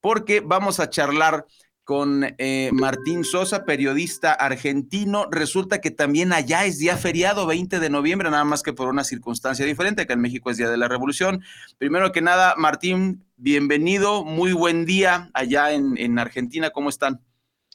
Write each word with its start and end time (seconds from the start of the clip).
porque 0.00 0.40
vamos 0.40 0.80
a 0.80 0.90
charlar 0.90 1.46
con 1.88 2.22
eh, 2.36 2.68
Martín 2.74 3.24
Sosa, 3.24 3.64
periodista 3.64 4.34
argentino. 4.34 5.26
Resulta 5.30 5.80
que 5.80 5.90
también 5.90 6.34
allá 6.34 6.66
es 6.66 6.78
día 6.78 6.98
feriado, 6.98 7.46
20 7.46 7.80
de 7.80 7.88
noviembre, 7.88 8.30
nada 8.30 8.44
más 8.44 8.62
que 8.62 8.74
por 8.74 8.88
una 8.88 9.04
circunstancia 9.04 9.64
diferente, 9.64 10.06
que 10.06 10.12
en 10.12 10.20
México 10.20 10.50
es 10.50 10.58
Día 10.58 10.68
de 10.68 10.76
la 10.76 10.88
Revolución. 10.88 11.42
Primero 11.78 12.12
que 12.12 12.20
nada, 12.20 12.54
Martín, 12.58 13.24
bienvenido, 13.38 14.22
muy 14.22 14.52
buen 14.52 14.84
día 14.84 15.30
allá 15.32 15.72
en, 15.72 16.18
Argentina, 16.18 16.68
¿cómo 16.68 16.90
están? 16.90 17.22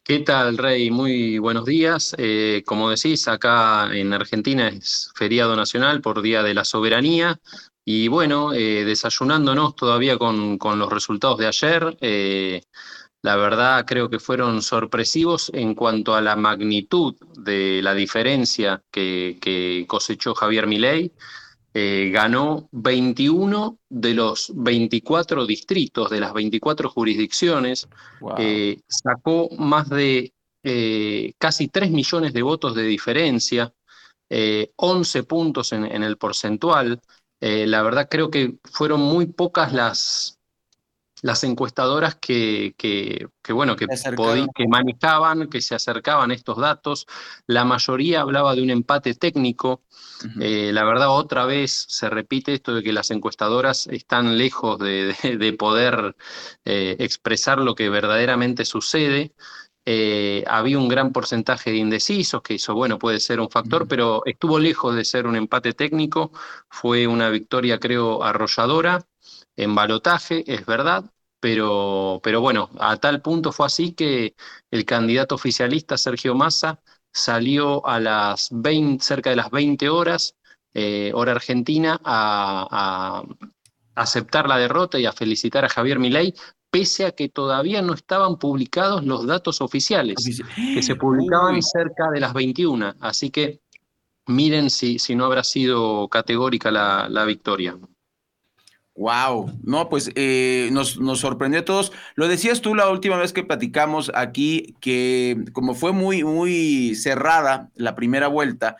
¿Qué 0.04 0.20
tal, 0.20 0.60
Rey? 0.60 0.92
Muy 0.92 1.40
buenos 1.40 1.66
días. 1.66 2.14
Eh, 2.20 2.62
como 2.68 2.92
decís, 2.92 3.28
acá 3.28 3.90
en 3.96 4.14
Argentina 4.14 4.68
es 4.68 5.12
feriado 5.16 5.56
nacional 5.56 6.02
por 6.02 6.22
Día 6.22 6.44
de 6.44 6.54
la 6.54 6.66
Soberanía. 6.66 7.40
Y 7.86 8.08
bueno, 8.08 8.54
eh, 8.54 8.86
desayunándonos 8.86 9.76
todavía 9.76 10.18
con, 10.18 10.58
con, 10.58 10.80
los 10.80 10.92
resultados 10.92 11.38
de 11.38 11.48
ayer. 11.48 11.98
La 13.24 13.38
verdad 13.38 13.86
creo 13.86 14.10
que 14.10 14.20
fueron 14.20 14.62
sorpresivos 14.62 15.50
en 15.54 15.76
cuanto 15.76 16.14
a 16.14 16.22
la 16.22 16.36
magnitud 16.36 17.16
de 17.38 17.82
la 17.82 17.94
diferencia 17.94 18.84
que, 18.92 19.86
cosechó 19.88 20.36
Javier 20.36 20.68
Milei. 20.68 21.14
Eh, 21.74 22.12
ganó 22.14 22.68
21 22.72 23.80
de 23.90 24.14
los 24.14 24.52
24 24.54 25.46
distritos, 25.46 26.10
de 26.10 26.20
las 26.20 26.34
24 26.34 26.90
jurisdicciones, 26.90 27.88
eh, 28.38 28.82
sacó 28.88 29.50
más 29.58 29.90
de 29.90 30.34
eh, 30.62 31.34
casi 31.40 31.70
3 31.70 31.92
millones 31.92 32.34
de 32.34 32.42
votos 32.42 32.76
de 32.76 32.84
diferencia, 32.84 33.74
11 34.76 35.24
puntos 35.24 35.72
en, 35.72 35.86
en 35.86 36.04
el 36.04 36.18
porcentual. 36.18 37.00
La 37.44 37.82
verdad 37.82 38.08
creo 38.10 38.30
que 38.30 38.56
fueron 38.64 39.02
muy 39.02 39.26
pocas 39.26 39.74
las, 39.74 40.40
las 41.24 41.42
encuestadoras 41.46 42.16
que, 42.16 42.76
que, 42.78 43.54
bueno, 43.54 43.78
que, 43.78 43.88
que 43.88 44.68
manejaban, 44.68 45.50
que 45.50 45.62
se 45.62 45.74
acercaban 45.74 46.32
a 46.32 46.34
estos 46.34 46.58
datos. 46.58 47.08
La 47.48 47.64
mayoría 47.64 48.20
hablaba 48.22 48.54
de 48.56 48.62
un 48.62 48.70
empate 48.70 49.16
técnico. 49.16 49.84
Eh, 50.42 50.72
la 50.74 50.84
verdad, 50.84 51.10
otra 51.10 51.46
vez 51.46 51.86
se 51.88 52.10
repite 52.10 52.54
esto 52.54 52.76
de 52.76 52.84
que 52.84 52.92
las 52.92 53.10
encuestadoras 53.10 53.88
están 53.88 54.38
lejos 54.38 54.78
de, 54.80 55.56
poder 55.58 56.18
eh, 56.66 56.98
expresar 57.00 57.60
lo 57.60 57.74
que 57.74 57.90
verdaderamente 57.90 58.66
sucede. 58.66 59.34
Eh, 59.86 60.44
había 60.48 60.78
un 60.78 60.88
gran 60.88 61.12
porcentaje 61.12 61.72
de 61.72 61.78
indecisos, 61.78 62.42
que 62.42 62.56
eso, 62.56 62.74
bueno, 62.74 62.98
puede 62.98 63.20
ser 63.20 63.40
un 63.40 63.50
factor, 63.50 63.88
pero 63.88 64.24
estuvo 64.26 64.60
lejos 64.60 64.96
de 64.96 65.06
ser 65.06 65.28
un 65.28 65.36
empate 65.36 65.74
técnico. 65.74 66.32
Fue 66.70 67.08
una 67.08 67.30
victoria, 67.30 67.80
creo, 67.80 68.24
arrolladora 68.24 69.06
en 69.56 69.76
balotaje, 69.76 70.44
es 70.48 70.66
verdad, 70.66 71.06
pero, 71.40 72.22
pero 72.24 72.42
bueno, 72.42 72.70
a 72.80 72.98
tal 72.98 73.22
punto 73.22 73.52
fue 73.52 73.66
así 73.66 73.94
que 73.94 74.36
el 74.72 74.86
candidato 74.86 75.36
oficialista 75.36 75.98
Sergio 75.98 76.36
Massa 76.36 76.82
salió 77.12 77.86
a 77.86 78.00
las 78.00 78.50
20, 78.52 79.04
cerca 79.04 79.30
de 79.30 79.36
las 79.36 79.52
20 79.52 79.90
horas, 79.90 80.36
eh, 80.74 81.12
hora 81.14 81.34
argentina, 81.34 82.00
a, 82.04 83.24
aceptar 83.96 84.48
la 84.48 84.58
derrota 84.58 84.98
y 85.00 85.06
a 85.06 85.12
felicitar 85.12 85.66
a 85.66 85.70
Javier 85.70 86.00
Milei, 86.00 86.34
pese 86.74 87.06
a 87.06 87.12
que 87.12 87.30
todavía 87.30 87.84
no 87.84 87.94
estaban 87.94 88.40
publicados 88.40 89.06
los 89.06 89.28
datos 89.28 89.62
oficiales, 89.62 90.16
que 90.56 90.82
se 90.82 90.96
publicaban 90.96 91.62
cerca 91.62 92.10
de 92.10 92.20
las 92.20 92.34
21. 92.34 92.96
Así 93.00 93.30
que 93.30 93.62
miren 94.26 94.72
si, 94.72 94.98
si 94.98 95.16
no 95.16 95.26
habrá 95.26 95.44
sido 95.44 96.08
categórica 96.08 96.72
la, 96.72 97.08
la 97.10 97.26
victoria. 97.26 97.78
Wow, 98.96 99.52
no, 99.62 99.88
pues 99.88 100.10
eh, 100.16 100.70
nos, 100.72 101.00
nos, 101.00 101.20
sorprendió 101.20 101.60
a 101.60 101.66
todos. 101.66 101.92
Lo 102.16 102.28
decías 102.28 102.60
tú 102.62 102.74
la 102.74 102.90
última 102.90 103.18
vez 103.18 103.34
que 103.34 103.44
platicamos 103.44 104.12
aquí, 104.16 104.76
que 104.82 105.46
como 105.54 105.76
fue 105.76 105.92
muy, 105.92 106.24
muy 106.24 106.96
cerrada 106.96 107.70
la 107.76 107.94
primera 107.94 108.30
vuelta, 108.30 108.78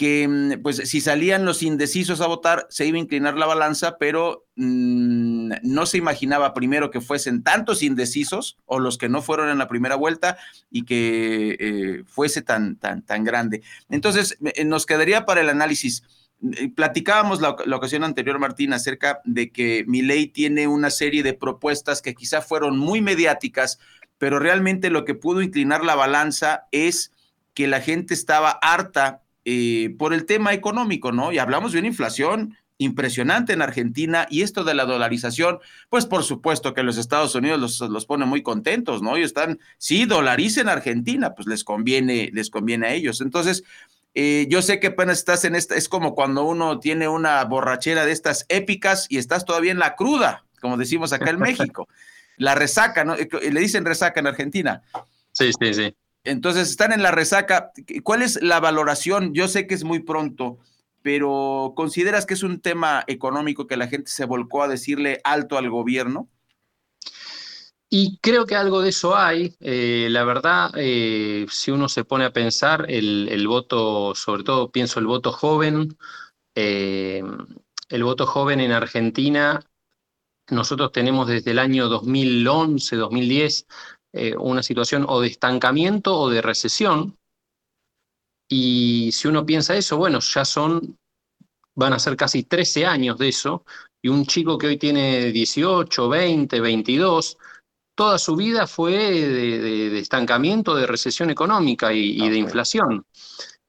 que 0.00 0.26
mm, 0.26 0.62
pues 0.62 0.78
si 0.88 1.02
salían 1.02 1.44
los 1.44 1.62
indecisos 1.62 2.22
a 2.22 2.26
votar, 2.26 2.66
se 2.70 2.86
iba 2.86 2.96
a 2.96 3.02
inclinar 3.02 3.36
la 3.36 3.44
balanza, 3.44 3.98
pero 3.98 4.46
mm, 4.56 5.52
no 5.62 5.84
se 5.84 5.98
imaginaba 5.98 6.54
primero 6.54 6.90
que 6.90 7.02
fuesen 7.02 7.42
tantos 7.42 7.82
indecisos 7.82 8.56
o 8.64 8.78
los 8.78 8.96
que 8.96 9.10
no 9.10 9.20
fueron 9.20 9.50
en 9.50 9.58
la 9.58 9.68
primera 9.68 9.96
vuelta 9.96 10.38
y 10.70 10.86
que 10.86 11.58
eh, 11.60 12.04
fuese 12.06 12.40
tan, 12.40 12.76
tan, 12.76 13.02
tan 13.02 13.24
grande. 13.24 13.60
Entonces, 13.90 14.38
eh, 14.42 14.64
nos 14.64 14.86
quedaría 14.86 15.26
para 15.26 15.42
el 15.42 15.50
análisis 15.50 16.02
eh, 16.56 16.70
platicábamos 16.74 17.42
la, 17.42 17.50
ocasión 17.50 18.02
anterior, 18.02 18.38
Martín, 18.38 18.72
acerca 18.72 19.20
de 19.26 19.50
que 19.50 19.84
mi 19.86 20.00
ley 20.00 20.28
tiene 20.28 20.66
una 20.66 20.88
serie 20.88 21.22
de 21.22 21.34
propuestas 21.34 22.00
que 22.00 22.14
quizá 22.14 22.40
fueron 22.40 22.78
muy 22.78 23.02
mediáticas, 23.02 23.78
pero 24.16 24.38
realmente 24.38 24.88
lo 24.88 25.04
que 25.04 25.14
pudo 25.14 25.42
inclinar 25.42 25.84
la 25.84 25.94
balanza 25.94 26.68
es 26.72 27.12
que 27.52 27.68
la 27.68 27.82
gente 27.82 28.14
estaba 28.14 28.52
harta 28.62 29.24
eh, 29.44 29.94
por 29.98 30.12
el 30.14 30.26
tema 30.26 30.52
económico, 30.52 31.12
¿no? 31.12 31.32
Y 31.32 31.38
hablamos 31.38 31.72
de 31.72 31.78
una 31.78 31.88
inflación 31.88 32.56
impresionante 32.80 33.52
en 33.52 33.60
Argentina 33.60 34.26
y 34.30 34.40
esto 34.40 34.64
de 34.64 34.72
la 34.72 34.86
dolarización, 34.86 35.58
pues 35.90 36.06
por 36.06 36.24
supuesto 36.24 36.72
que 36.72 36.82
los 36.82 36.96
Estados 36.96 37.34
Unidos 37.34 37.60
los, 37.60 37.80
los 37.90 38.06
pone 38.06 38.24
muy 38.24 38.42
contentos, 38.42 39.02
¿no? 39.02 39.18
Y 39.18 39.22
están, 39.22 39.60
sí, 39.76 40.06
dolaricen 40.06 40.68
Argentina, 40.68 41.34
pues 41.34 41.46
les 41.46 41.62
conviene, 41.62 42.30
les 42.32 42.48
conviene 42.48 42.86
a 42.86 42.94
ellos. 42.94 43.20
Entonces, 43.20 43.64
eh, 44.14 44.46
yo 44.48 44.60
sé 44.62 44.80
que 44.80 44.88
apenas 44.88 45.18
estás 45.18 45.44
en 45.44 45.54
esta, 45.54 45.76
es 45.76 45.88
como 45.88 46.14
cuando 46.14 46.44
uno 46.44 46.80
tiene 46.80 47.06
una 47.06 47.44
borrachera 47.44 48.04
de 48.04 48.12
estas 48.12 48.46
épicas 48.48 49.06
y 49.08 49.18
estás 49.18 49.44
todavía 49.44 49.72
en 49.72 49.78
la 49.78 49.94
cruda, 49.94 50.44
como 50.60 50.76
decimos 50.76 51.12
acá 51.12 51.30
en 51.30 51.38
México. 51.38 51.86
La 52.36 52.54
resaca, 52.54 53.04
¿no? 53.04 53.14
Eh, 53.14 53.28
le 53.52 53.60
dicen 53.60 53.84
resaca 53.84 54.18
en 54.20 54.26
Argentina. 54.26 54.82
Sí, 55.32 55.50
sí, 55.60 55.74
sí. 55.74 55.94
Entonces 56.24 56.70
están 56.70 56.92
en 56.92 57.02
la 57.02 57.10
resaca. 57.10 57.72
¿Cuál 58.02 58.22
es 58.22 58.42
la 58.42 58.60
valoración? 58.60 59.34
Yo 59.34 59.48
sé 59.48 59.66
que 59.66 59.74
es 59.74 59.84
muy 59.84 60.00
pronto, 60.00 60.58
pero 61.02 61.72
¿consideras 61.76 62.26
que 62.26 62.34
es 62.34 62.42
un 62.42 62.60
tema 62.60 63.04
económico 63.06 63.66
que 63.66 63.76
la 63.76 63.88
gente 63.88 64.10
se 64.10 64.26
volcó 64.26 64.62
a 64.62 64.68
decirle 64.68 65.20
alto 65.24 65.56
al 65.56 65.70
gobierno? 65.70 66.28
Y 67.92 68.18
creo 68.18 68.46
que 68.46 68.54
algo 68.54 68.82
de 68.82 68.90
eso 68.90 69.16
hay. 69.16 69.56
Eh, 69.58 70.06
la 70.10 70.22
verdad, 70.22 70.70
eh, 70.76 71.46
si 71.50 71.72
uno 71.72 71.88
se 71.88 72.04
pone 72.04 72.24
a 72.24 72.32
pensar, 72.32 72.86
el, 72.88 73.48
voto, 73.48 74.14
sobre 74.14 74.44
todo 74.44 74.70
pienso 74.70 75.00
el 75.00 75.06
voto 75.06 75.32
joven, 75.32 75.98
eh, 76.54 77.22
el 77.88 78.04
voto 78.04 78.26
joven 78.26 78.60
en 78.60 78.70
Argentina, 78.70 79.60
nosotros 80.50 80.92
tenemos 80.92 81.26
desde 81.26 81.50
el 81.50 81.58
año 81.58 81.88
2011, 81.88 82.94
2010, 82.94 83.66
una 84.38 84.62
situación 84.62 85.06
o 85.08 85.20
de 85.20 85.28
estancamiento 85.28 86.18
o 86.18 86.28
de 86.30 86.42
recesión. 86.42 87.16
Y 88.48 89.10
si 89.12 89.28
uno 89.28 89.46
piensa 89.46 89.76
eso, 89.76 89.96
bueno, 89.96 90.18
ya 90.18 90.44
son, 90.44 90.98
van 91.76 91.92
a 91.92 91.98
ser 91.98 92.16
casi 92.16 92.42
13 92.42 92.86
años 92.86 93.18
de 93.18 93.28
eso, 93.28 93.64
y 94.02 94.08
un 94.08 94.26
chico 94.26 94.58
que 94.58 94.66
hoy 94.66 94.76
tiene 94.76 95.30
18, 95.30 96.08
20, 96.08 96.60
22, 96.60 97.38
toda 97.94 98.18
su 98.18 98.34
vida 98.34 98.66
fue 98.66 98.92
de, 98.92 99.98
estancamiento, 99.98 100.74
de 100.74 100.86
recesión 100.86 101.30
económica 101.30 101.92
y, 101.92 102.28
de 102.28 102.38
inflación. 102.38 103.04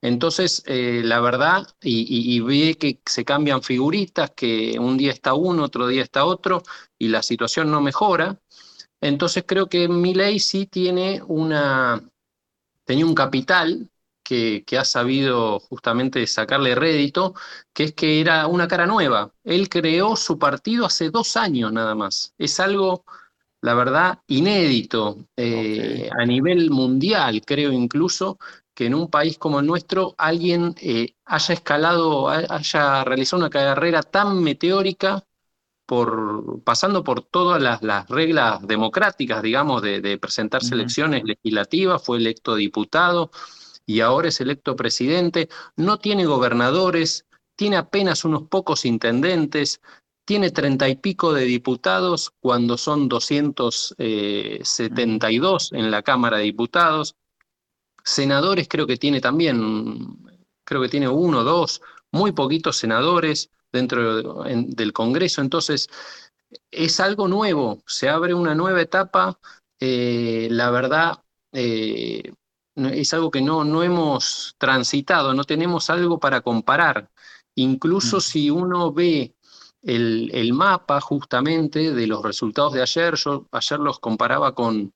Entonces, 0.01 0.63
eh, 0.65 1.01
la 1.03 1.19
verdad, 1.19 1.67
y, 1.81 2.39
ve 2.39 2.75
que 2.75 3.01
se 3.05 3.25
cambian 3.25 3.61
figuritas, 3.61 4.31
que 4.31 4.79
un 4.79 4.97
día 4.97 5.11
está 5.11 5.33
uno, 5.33 5.65
otro 5.65 5.85
día 5.87 6.01
está 6.01 6.25
otro, 6.25 6.63
y 6.97 7.09
la 7.09 7.21
situación 7.21 7.69
no 7.69 7.81
mejora. 7.81 8.39
Entonces 9.01 9.43
creo 9.47 9.67
que 9.67 9.87
Milei 9.87 10.39
sí 10.39 10.67
tiene 10.67 11.21
una, 11.27 12.01
tenía 12.85 13.05
un 13.05 13.15
capital 13.15 13.89
que, 14.23 14.63
que, 14.65 14.77
ha 14.77 14.85
sabido 14.85 15.59
justamente 15.59 16.25
sacarle 16.27 16.75
rédito, 16.75 17.33
que 17.73 17.85
es 17.85 17.93
que 17.93 18.21
era 18.21 18.47
una 18.47 18.67
cara 18.67 18.85
nueva. 18.85 19.33
Él 19.43 19.67
creó 19.69 20.15
su 20.15 20.39
partido 20.39 20.85
hace 20.85 21.09
dos 21.09 21.35
años 21.37 21.73
nada 21.73 21.95
más. 21.95 22.33
Es 22.37 22.59
algo 22.59 23.03
la 23.61 23.75
verdad, 23.75 24.19
inédito 24.27 25.27
eh, 25.37 26.09
a 26.11 26.25
nivel 26.25 26.71
mundial, 26.71 27.41
creo 27.45 27.71
incluso, 27.71 28.39
que 28.73 28.87
en 28.87 28.95
un 28.95 29.07
país 29.09 29.37
como 29.37 29.59
el 29.59 29.67
nuestro 29.67 30.15
alguien 30.17 30.73
eh, 30.81 31.15
haya 31.25 31.53
escalado, 31.53 32.27
haya 32.29 33.03
realizado 33.03 33.41
una 33.41 33.49
carrera 33.51 34.01
tan 34.01 34.41
meteórica, 34.41 35.23
por, 35.91 36.63
pasando 36.63 37.03
por 37.03 37.21
todas 37.21 37.61
las, 37.61 37.81
reglas 38.07 38.65
democráticas, 38.65 39.41
digamos, 39.41 39.81
de, 39.81 40.17
presentar 40.19 40.61
elecciones 40.71 41.25
legislativas, 41.25 42.01
fue 42.01 42.17
electo 42.17 42.55
diputado 42.55 43.29
y 43.85 43.99
ahora 43.99 44.29
es 44.29 44.39
electo 44.39 44.77
presidente, 44.77 45.49
no 45.75 45.99
tiene 45.99 46.25
gobernadores, 46.25 47.25
tiene 47.57 47.75
apenas 47.75 48.23
unos 48.23 48.43
pocos 48.43 48.85
intendentes, 48.85 49.81
tiene 50.23 50.51
treinta 50.51 50.87
y 50.87 50.95
pico 50.95 51.33
de 51.33 51.43
diputados 51.43 52.31
cuando 52.39 52.77
son 52.77 53.09
272 53.09 55.73
en 55.73 55.91
la 55.91 56.03
Cámara 56.03 56.37
de 56.37 56.43
Diputados. 56.43 57.17
Senadores 58.01 58.69
creo 58.69 58.87
que 58.87 58.95
tiene 58.95 59.19
también, 59.19 60.07
creo 60.63 60.81
que 60.81 60.87
tiene 60.87 61.09
uno, 61.09 61.43
dos, 61.43 61.81
muy 62.13 62.31
poquitos 62.31 62.77
senadores 62.77 63.51
dentro 63.71 64.43
del 64.43 64.93
Congreso. 64.93 65.41
Entonces, 65.41 65.89
es 66.69 66.99
algo 66.99 67.27
nuevo, 67.27 67.81
se 67.85 68.09
abre 68.09 68.33
una 68.33 68.55
nueva 68.55 68.81
etapa, 68.81 69.39
eh, 69.79 70.47
la 70.51 70.69
verdad 70.69 71.23
eh, 71.53 72.33
es 72.75 73.13
algo 73.13 73.31
que 73.31 73.41
no, 73.41 73.63
no 73.63 73.83
hemos 73.83 74.55
transitado, 74.57 75.33
no 75.33 75.43
tenemos 75.43 75.89
algo 75.89 76.19
para 76.19 76.41
comparar. 76.41 77.09
Incluso 77.55 78.17
mm. 78.17 78.21
si 78.21 78.49
uno 78.49 78.91
ve 78.93 79.35
el, 79.83 80.53
mapa 80.53 81.01
justamente 81.01 81.93
de 81.93 82.07
los 82.07 82.23
resultados 82.23 82.73
de 82.73 82.81
ayer, 82.81 83.15
yo 83.15 83.47
ayer 83.51 83.79
los 83.79 83.99
comparaba 83.99 84.53
con, 84.53 84.93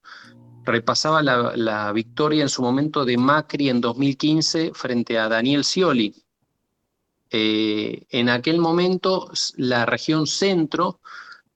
repasaba 0.63 1.21
la, 1.21 1.91
victoria 1.91 2.43
en 2.43 2.49
su 2.49 2.61
momento 2.61 3.05
de 3.05 3.17
Macri 3.17 3.69
en 3.69 3.81
2015 3.81 4.71
frente 4.73 5.17
a 5.17 5.27
Daniel 5.27 5.63
Scioli. 5.63 6.13
Eh, 7.29 8.05
en 8.09 8.29
aquel 8.29 8.59
momento 8.59 9.31
la 9.57 9.85
región 9.85 10.27
centro, 10.27 10.99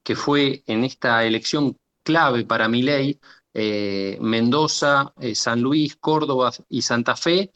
que 0.04 0.16
fue 0.16 0.63
en 0.66 0.83
esta 0.83 1.24
elección 1.25 1.77
clave 2.04 2.45
para 2.45 2.68
mi 2.68 2.81
ley, 2.81 3.19
eh, 3.54 4.18
Mendoza, 4.21 5.13
eh, 5.19 5.36
San 5.36 5.62
Luis, 5.62 5.95
Córdoba 5.98 6.51
y 6.69 6.81
Santa 6.81 7.16
Fe, 7.16 7.51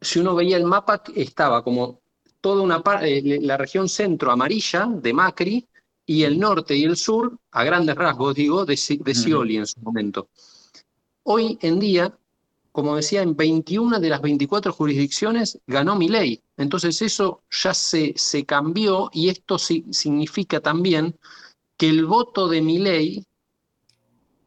si 0.00 0.18
uno 0.18 0.34
veía 0.34 0.56
el 0.56 0.64
mapa, 0.64 1.02
estaba 1.14 1.62
como 1.62 2.00
toda 2.40 2.62
una 2.62 2.82
parte, 2.82 3.22
la 3.40 3.56
región 3.56 3.88
centro 3.88 4.32
amarilla 4.32 4.86
de 4.86 5.12
Macri 5.12 5.68
y 6.04 6.24
el 6.24 6.38
norte 6.38 6.76
y 6.76 6.84
el 6.84 6.96
sur, 6.96 7.38
a 7.52 7.64
grandes 7.64 7.94
rasgos, 7.94 8.34
digo, 8.34 8.64
de, 8.64 8.74
de 9.00 9.14
Scioli 9.14 9.56
en 9.56 9.66
su 9.66 9.80
momento. 9.80 10.28
Hoy 11.22 11.56
en 11.62 11.78
día, 11.78 12.18
como 12.72 12.96
decía, 12.96 13.22
en 13.22 13.36
21 13.36 14.00
de 14.00 14.08
las 14.08 14.22
24 14.22 14.72
jurisdicciones 14.72 15.60
ganó 15.66 15.94
mi 15.94 16.08
ley. 16.08 16.42
Entonces 16.56 17.00
eso 17.02 17.42
ya 17.50 17.74
se, 17.74 18.14
se 18.16 18.44
cambió 18.44 19.10
y 19.12 19.28
esto 19.28 19.58
significa 19.58 20.60
también 20.60 21.16
que 21.76 21.88
el 21.88 22.06
voto 22.06 22.48
de 22.48 22.62
mi 22.62 22.78
ley 22.78 23.26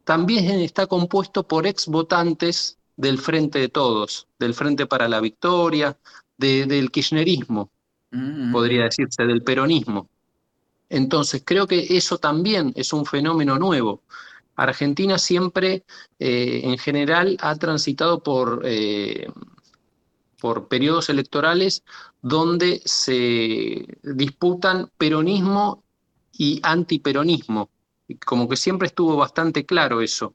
también 0.03 0.45
está 0.59 0.87
compuesto 0.87 1.47
por 1.47 1.67
ex 1.67 1.87
votantes 1.87 2.77
del 2.95 3.19
Frente 3.19 3.59
de 3.59 3.69
Todos, 3.69 4.27
del 4.39 4.53
Frente 4.53 4.85
para 4.85 5.07
la 5.07 5.19
Victoria, 5.19 5.97
del 6.37 6.91
kirchnerismo, 6.91 7.69
mm. 8.11 8.51
podría 8.51 8.85
decirse, 8.85 9.23
del 9.25 9.43
peronismo. 9.43 10.09
Entonces, 10.89 11.43
creo 11.45 11.67
que 11.67 11.97
eso 11.97 12.17
también 12.17 12.71
es 12.75 12.93
un 12.93 13.05
fenómeno 13.05 13.57
nuevo. 13.57 14.03
Argentina 14.55 15.17
siempre, 15.17 15.85
eh, 16.19 16.61
en 16.63 16.77
general, 16.77 17.37
ha 17.41 17.55
transitado 17.55 18.21
por, 18.23 18.61
eh, 18.65 19.27
por 20.39 20.67
periodos 20.67 21.09
electorales 21.09 21.83
donde 22.21 22.81
se 22.85 23.85
disputan 24.03 24.89
peronismo 24.97 25.83
y 26.31 26.59
antiperonismo 26.63 27.69
como 28.25 28.47
que 28.47 28.57
siempre 28.57 28.87
estuvo 28.87 29.15
bastante 29.15 29.65
claro 29.65 30.01
eso. 30.01 30.33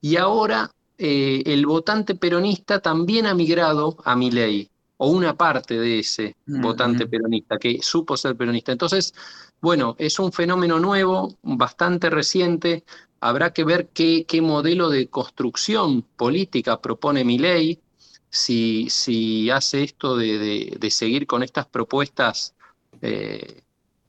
Y 0.00 0.16
ahora 0.16 0.70
eh, 0.98 1.42
el 1.46 1.66
votante 1.66 2.14
peronista 2.14 2.80
también 2.80 3.26
ha 3.26 3.34
migrado 3.34 3.96
a 4.04 4.16
mi 4.16 4.30
ley, 4.30 4.70
o 4.98 5.10
una 5.10 5.36
parte 5.36 5.78
de 5.78 5.98
ese 6.00 6.36
votante 6.46 7.06
peronista, 7.06 7.58
que 7.58 7.78
supo 7.82 8.16
ser 8.16 8.36
peronista. 8.36 8.72
Entonces, 8.72 9.14
bueno, 9.60 9.94
es 9.98 10.18
un 10.18 10.32
fenómeno 10.32 10.78
nuevo, 10.78 11.36
bastante 11.42 12.08
reciente. 12.10 12.84
Habrá 13.20 13.52
que 13.52 13.64
ver 13.64 13.88
qué, 13.88 14.24
qué 14.26 14.40
modelo 14.40 14.88
de 14.88 15.08
construcción 15.08 16.02
política 16.02 16.80
propone 16.80 17.24
mi 17.24 17.38
ley, 17.38 17.80
si, 18.28 18.88
si 18.90 19.50
hace 19.50 19.82
esto 19.82 20.16
de, 20.16 20.76
de, 20.78 20.90
seguir 20.90 21.26
con 21.26 21.42
estas 21.42 21.66
propuestas 21.66 22.54
eh, 23.00 23.62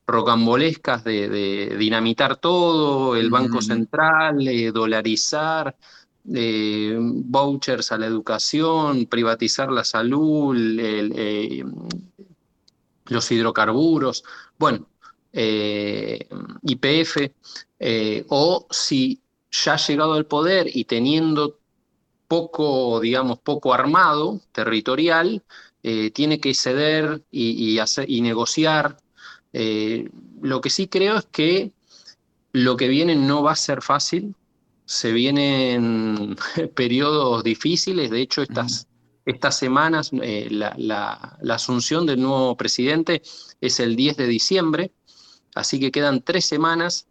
rocambolescas 0.06 1.04
de, 1.04 1.76
dinamitar 1.78 2.36
todo, 2.36 3.16
el 3.16 3.30
Banco 3.30 3.62
Central, 3.62 4.46
eh, 4.46 4.72
dolarizar, 4.72 5.76
eh, 6.34 6.96
vouchers 6.98 7.92
a 7.92 7.98
la 7.98 8.06
educación, 8.06 9.06
privatizar 9.06 9.70
la 9.70 9.84
salud, 9.84 10.56
eh, 10.78 11.64
los 13.06 13.30
hidrocarburos, 13.30 14.24
bueno, 14.58 14.86
IPF, 15.32 17.30
o 18.28 18.66
si 18.70 19.20
ya 19.50 19.74
ha 19.74 19.76
llegado 19.76 20.14
al 20.14 20.26
poder 20.26 20.68
y 20.72 20.84
teniendo 20.84 21.58
poco, 22.26 23.00
digamos, 23.00 23.38
poco 23.38 23.72
armado 23.72 24.40
territorial, 24.52 25.42
tiene 26.12 26.40
que 26.40 26.54
ceder 26.54 27.22
y, 27.30 27.78
hacer, 27.78 28.10
y 28.10 28.20
negociar. 28.20 28.98
Eh, 29.52 30.10
lo 30.42 30.60
que 30.60 30.70
sí 30.70 30.88
creo 30.88 31.16
es 31.16 31.26
que 31.26 31.72
lo 32.52 32.76
que 32.76 32.88
viene 32.88 33.16
no 33.16 33.42
va 33.42 33.52
a 33.52 33.56
ser 33.56 33.82
fácil, 33.82 34.34
se 34.88 35.12
vienen 35.12 36.34
periodos 36.74 37.44
difíciles, 37.44 38.10
de 38.10 38.22
hecho 38.22 38.40
estas, 38.40 38.88
estas 39.26 39.58
semanas 39.58 40.10
eh, 40.22 40.48
la, 40.50 41.36
asunción 41.50 42.06
del 42.06 42.22
nuevo 42.22 42.56
presidente 42.56 43.20
es 43.60 43.80
el 43.80 43.96
10 43.96 44.16
de 44.16 44.26
diciembre, 44.26 44.92
así 45.54 45.78
que 45.78 45.92
quedan 45.92 46.22
tres 46.22 46.46
semanas 46.46 47.06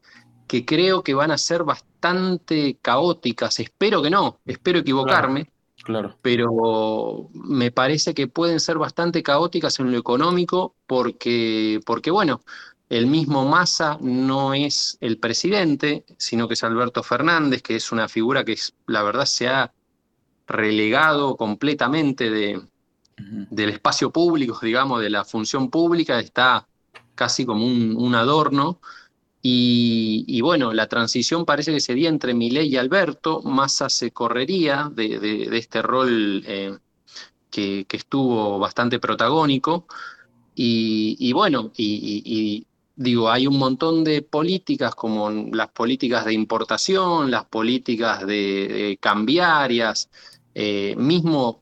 que 0.48 0.66
creo 0.66 1.04
que 1.04 1.14
van 1.14 1.30
a 1.30 1.38
ser 1.38 1.64
bastante 1.64 2.80
caóticas, 2.82 3.60
espero 3.60 4.02
que 4.02 4.10
no, 4.10 4.40
espero 4.46 4.80
equivocarme, 4.80 5.52
Claro. 5.84 6.18
Pero 6.22 7.30
me 7.34 7.72
parece 7.72 8.14
que 8.14 8.28
pueden 8.28 8.60
ser 8.60 8.78
bastante 8.78 9.24
caóticas 9.24 9.80
en 9.80 9.92
lo 9.92 9.98
económico 9.98 10.76
porque, 10.86 11.80
porque 11.86 12.12
bueno, 12.12 12.42
el 12.90 13.08
mismo 13.08 13.46
Massa 13.46 13.98
no 14.02 14.54
es 14.54 14.98
el 15.02 15.18
presidente, 15.18 16.06
sino 16.18 16.48
que 16.48 16.54
es 16.54 16.64
Alberto 16.64 17.04
Fernández, 17.04 17.62
que 17.62 17.76
es 17.76 17.92
una 17.92 18.08
figura 18.08 18.46
que 18.46 18.58
la 18.86 19.04
verdad 19.04 19.26
se 19.26 19.48
ha 19.48 19.74
relegado 20.48 21.36
completamente 21.36 22.30
de, 22.30 22.62
del 23.18 23.70
espacio 23.70 24.12
público, 24.12 24.60
digamos, 24.62 25.02
de 25.02 25.10
la 25.10 25.26
función 25.26 25.70
pública, 25.70 26.20
está 26.20 26.68
casi 27.16 27.46
como 27.46 27.66
un, 27.66 27.96
un 27.98 28.16
adorno. 28.16 28.80
Y, 29.50 30.42
bueno, 30.42 30.74
la 30.74 30.88
transición 30.88 31.46
parece 31.46 31.72
que 31.72 31.80
sería 31.80 32.10
entre 32.10 32.34
Milei 32.34 32.68
y 32.68 32.76
Alberto. 32.76 33.42
Massa 33.44 33.90
se 33.90 34.12
correría 34.12 34.92
de, 34.94 35.48
este 35.54 35.82
rol 35.82 36.44
eh, 36.46 36.78
que, 37.50 37.86
estuvo 37.90 38.60
bastante 38.60 39.00
protagónico. 39.00 39.88
Y, 40.54 41.32
bueno, 41.32 41.72
y, 41.78 42.67
digo, 42.98 43.32
hay 43.32 43.48
un 43.48 43.58
montón 43.58 44.04
de 44.04 44.22
políticas 44.24 44.94
como 44.96 45.30
las 45.30 45.70
políticas 45.70 46.26
de 46.26 46.34
importación, 46.34 47.32
las 47.32 47.46
políticas 47.46 48.28
de, 48.28 48.98
cambiarias, 49.00 50.10
eh, 50.54 50.94
mismo 50.98 51.62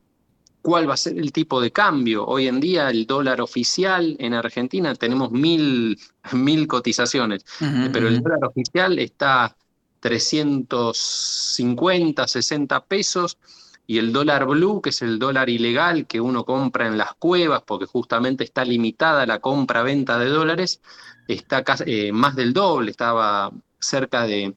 cuál 0.62 0.88
va 0.88 0.94
a 0.94 0.96
ser 0.96 1.16
el 1.18 1.30
tipo 1.30 1.60
de 1.60 1.70
cambio. 1.70 2.26
Hoy 2.26 2.48
en 2.48 2.58
día 2.58 2.90
el 2.90 3.06
dólar 3.06 3.40
oficial 3.40 4.16
en 4.18 4.34
Argentina 4.34 4.92
tenemos 4.94 5.30
mil, 5.30 5.96
mil 6.32 6.66
cotizaciones, 6.66 7.44
pero 7.92 8.08
el 8.08 8.20
dólar 8.22 8.44
oficial 8.44 8.98
está 8.98 9.54
350, 10.00 12.26
60 12.26 12.84
pesos 12.86 13.38
y 13.86 13.98
el 13.98 14.12
dólar 14.12 14.46
blue, 14.46 14.80
que 14.80 14.90
es 14.90 15.02
el 15.02 15.18
dólar 15.18 15.48
ilegal 15.48 16.06
que 16.06 16.20
uno 16.20 16.44
compra 16.44 16.86
en 16.86 16.98
las 16.98 17.14
cuevas 17.14 17.62
porque 17.64 17.86
justamente 17.86 18.44
está 18.44 18.64
limitada 18.64 19.26
la 19.26 19.38
compra-venta 19.38 20.18
de 20.18 20.28
dólares, 20.28 20.80
está 21.28 21.64
eh, 21.86 22.12
más 22.12 22.34
del 22.34 22.52
doble, 22.52 22.90
estaba 22.90 23.52
cerca 23.78 24.26
de 24.26 24.54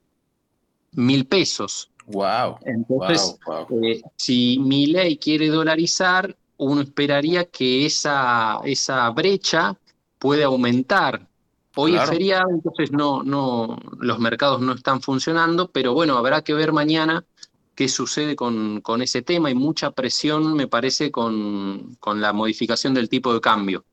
mil 0.93 1.25
pesos. 1.25 1.91
Wow. 2.07 2.57
Entonces, 2.65 3.37
eh, 3.83 4.01
si 4.15 4.57
mi 4.59 4.87
ley 4.87 5.17
quiere 5.17 5.47
dolarizar, 5.49 6.35
uno 6.57 6.81
esperaría 6.81 7.45
que 7.45 7.85
esa, 7.85 8.59
esa 8.63 9.09
brecha 9.11 9.77
puede 10.17 10.43
aumentar. 10.43 11.27
Hoy 11.75 11.95
es 11.95 12.09
feriado, 12.09 12.49
entonces 12.49 12.91
no, 12.91 13.23
no, 13.23 13.77
los 13.99 14.19
mercados 14.19 14.59
no 14.59 14.73
están 14.73 15.01
funcionando, 15.01 15.69
pero 15.71 15.93
bueno, 15.93 16.17
habrá 16.17 16.41
que 16.41 16.53
ver 16.53 16.73
mañana 16.73 17.23
qué 17.79 17.87
sucede 17.87 18.35
con, 18.35 18.81
con 18.81 19.01
ese 19.01 19.21
tema. 19.21 19.47
Hay 19.47 19.55
mucha 19.55 19.91
presión, 19.91 20.53
me 20.53 20.67
parece, 20.67 21.11
con, 21.11 21.95
con 22.01 22.19
la 22.19 22.33
modificación 22.33 22.93
del 22.93 23.07
tipo 23.07 23.33
de 23.33 23.39
cambio. 23.39 23.85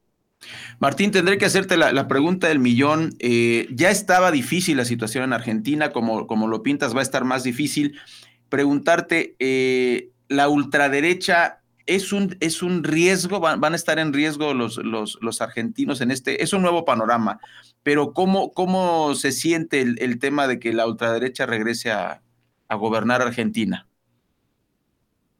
Martín, 0.80 1.12
tendré 1.12 1.38
que 1.38 1.44
hacerte 1.44 1.76
la, 1.76 2.08
pregunta 2.08 2.48
del 2.48 2.58
millón. 2.58 3.14
Eh, 3.20 3.68
ya 3.70 3.90
estaba 3.90 4.32
difícil 4.32 4.76
la 4.76 4.84
situación 4.84 5.22
en 5.22 5.32
Argentina, 5.32 5.92
como, 5.92 6.26
como 6.26 6.48
lo 6.48 6.64
pintas, 6.64 6.96
va 6.96 6.98
a 6.98 7.04
estar 7.04 7.22
más 7.22 7.44
difícil. 7.44 7.96
Preguntarte, 8.48 9.36
eh, 9.38 10.10
¿la 10.26 10.48
ultraderecha 10.48 11.60
es 11.86 12.12
un, 12.12 12.36
es 12.40 12.64
un 12.64 12.82
riesgo? 12.82 13.38
¿Van, 13.38 13.72
a 13.72 13.76
estar 13.76 14.00
en 14.00 14.12
riesgo 14.12 14.52
los, 14.52 14.78
los, 14.78 15.40
argentinos 15.40 16.00
en 16.00 16.10
este? 16.10 16.42
Es 16.42 16.52
un 16.52 16.62
nuevo 16.62 16.84
panorama, 16.84 17.38
pero 17.84 18.12
¿cómo, 18.12 18.50
cómo 18.52 19.14
se 19.14 19.30
siente 19.30 19.80
el, 19.80 20.18
tema 20.18 20.48
de 20.48 20.58
que 20.58 20.72
la 20.72 20.88
ultraderecha 20.88 21.46
regrese 21.46 21.92
a 21.92 22.22
gobernar 22.74 23.22
Argentina? 23.22 23.86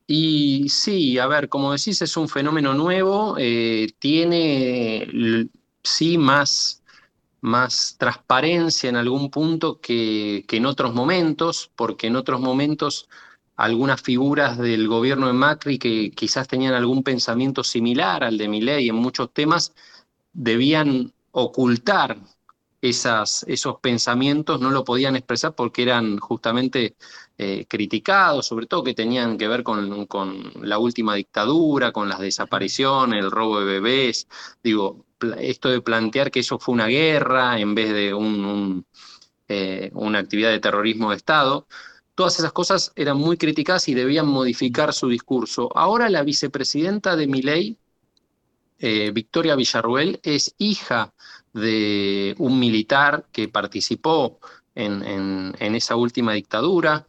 Y 0.07 0.69
sí, 0.69 1.19
a 1.19 1.27
ver, 1.27 1.49
como 1.49 1.73
decís, 1.73 2.01
es 2.01 2.17
un 2.17 2.29
fenómeno 2.29 2.75
nuevo, 2.75 3.37
eh, 3.39 3.89
tiene 3.99 5.49
sí 5.83 6.17
más, 6.17 6.83
más 7.41 7.97
transparencia 7.99 8.89
en 8.89 8.97
algún 8.97 9.31
punto 9.31 9.81
que, 9.81 10.45
en 10.49 10.67
otros 10.67 10.95
momentos, 10.95 11.73
porque 11.75 12.07
en 12.07 12.17
otros 12.17 12.41
momentos 12.41 13.09
algunas 13.57 14.01
figuras 14.03 14.59
del 14.59 14.87
gobierno 14.87 15.27
de 15.27 15.33
Macri 15.33 15.79
que 15.79 16.11
quizás 16.13 16.47
tenían 16.47 16.75
algún 16.75 17.03
pensamiento 17.03 17.65
similar 17.65 18.23
al 18.23 18.39
de 18.39 18.49
Milei 18.49 18.89
en 18.89 18.97
muchos 18.97 19.33
temas, 19.33 19.75
debían 20.33 21.13
ocultar 21.33 22.19
esas, 22.81 23.45
esos 23.49 23.81
pensamientos, 23.81 24.61
no 24.61 24.71
lo 24.71 24.85
podían 24.85 25.17
expresar 25.17 25.55
porque 25.55 25.83
eran 25.83 26.19
justamente 26.19 26.97
eh, 27.39 27.67
criticados, 27.69 28.47
sobre 28.47 28.67
todo 28.67 28.85
que 28.85 28.95
tenían 28.95 29.39
que 29.39 29.49
ver 29.49 29.63
con, 29.63 30.53
la 30.63 30.79
última 30.79 31.15
dictadura, 31.15 31.93
con 31.93 32.09
las 32.09 32.21
desapariciones, 32.21 33.25
el 33.25 33.31
robo 33.31 33.61
de 33.61 33.67
bebés. 33.67 34.29
Digo, 34.63 35.05
esto 35.39 35.69
de 35.71 35.81
plantear 35.81 36.31
que 36.31 36.41
eso 36.41 36.59
fue 36.59 36.75
una 36.75 36.87
guerra 36.87 37.59
en 37.59 37.75
vez 37.75 37.91
de 37.93 38.13
eh, 39.49 39.91
una 39.95 40.19
actividad 40.19 40.51
de 40.51 40.61
terrorismo 40.61 41.11
de 41.11 41.17
Estado. 41.17 41.67
Todas 42.15 42.39
esas 42.39 42.53
cosas 42.53 42.93
eran 42.97 43.19
muy 43.19 43.37
criticadas 43.37 43.89
y 43.89 43.95
debían 43.95 44.27
modificar 44.27 44.93
su 44.95 45.09
discurso. 45.09 45.71
Ahora 45.77 46.09
la 46.09 46.23
vicepresidenta 46.23 47.17
de 47.17 47.27
Miley, 47.27 47.79
eh, 48.79 49.11
Victoria 49.13 49.55
Villarruel, 49.57 50.21
es 50.23 50.55
hija 50.59 51.13
un 51.57 52.59
militar 52.59 53.27
que 53.33 53.49
participó 53.49 54.39
en, 54.75 55.55
esa 55.59 55.97
última 55.97 56.33
dictadura. 56.33 57.07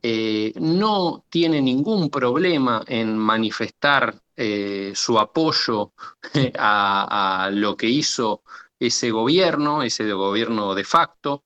Eh, 0.00 0.52
no 0.60 1.24
tiene 1.28 1.60
ningún 1.60 2.08
problema 2.08 2.84
en 2.86 3.18
manifestar 3.18 4.14
eh, 4.36 4.92
su 4.94 5.18
apoyo 5.18 5.92
a, 6.58 7.50
lo 7.52 7.76
que 7.76 7.88
hizo 7.88 8.42
ese 8.78 9.10
gobierno, 9.10 9.82
ese 9.82 10.12
gobierno 10.12 10.74
de 10.74 10.84
facto. 10.84 11.42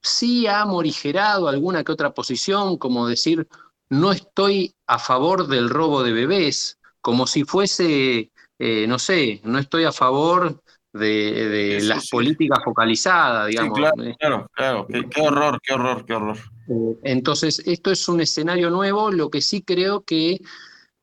sí 0.00 0.46
ha 0.46 0.64
morigerado 0.64 1.48
alguna 1.48 1.82
que 1.82 1.92
otra 1.92 2.14
posición, 2.14 2.78
como 2.78 3.08
decir, 3.08 3.48
no 3.90 4.12
estoy 4.12 4.74
a 4.86 4.98
favor 4.98 5.46
del 5.48 5.70
robo 5.70 6.02
de 6.02 6.12
bebés, 6.12 6.78
como 7.00 7.26
si 7.26 7.44
fuese, 7.44 8.30
eh, 8.58 8.86
no 8.86 8.98
sé, 8.98 9.40
no 9.44 9.58
estoy 9.58 9.84
a 9.84 9.92
favor 9.92 10.62
de, 10.92 11.80
las 11.82 12.08
políticas 12.08 12.60
focalizadas, 12.64 13.48
digamos. 13.48 13.78
claro, 14.18 14.48
claro, 14.52 14.86
Qué, 14.86 15.20
horror, 15.20 15.60
qué 15.62 15.74
horror, 15.74 16.04
qué 16.06 16.14
horror. 16.14 16.38
Eh, 16.68 16.98
entonces, 17.04 17.62
esto 17.66 17.90
es 17.90 18.08
un 18.08 18.20
escenario 18.20 18.70
nuevo, 18.70 19.10
lo 19.10 19.30
que 19.30 19.40
sí 19.40 19.62
creo 19.62 20.02
que 20.02 20.40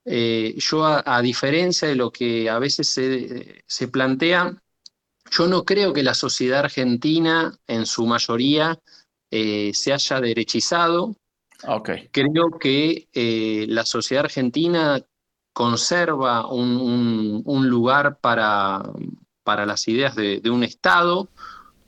eh, 0.06 0.56
yo, 0.58 0.86
a, 0.86 1.22
diferencia 1.22 1.88
de 1.88 1.96
lo 1.96 2.12
que 2.12 2.50
a 2.50 2.60
veces 2.60 2.89
se, 2.89 3.88
plantea, 3.88 4.62
yo 5.32 5.48
no 5.48 5.63
creo 5.63 5.94
que 5.94 6.04
la 6.04 6.13
sociedad 6.13 6.60
argentina 6.60 7.58
en 7.68 7.86
su 7.86 8.06
mayoría 8.06 8.80
se 9.32 9.92
haya 9.92 10.22
derechizado. 10.22 11.15
Okay. 11.68 12.10
Creo 12.12 12.51
que 12.60 13.08
la 13.68 13.86
sociedad 13.86 14.25
argentina 14.25 15.04
conserva 15.56 16.48
un, 16.51 17.70
lugar 17.70 18.20
para, 18.20 18.84
para, 19.46 19.66
las 19.66 19.88
ideas 19.88 20.16
de, 20.16 20.42
un 20.50 20.64
Estado 20.64 21.30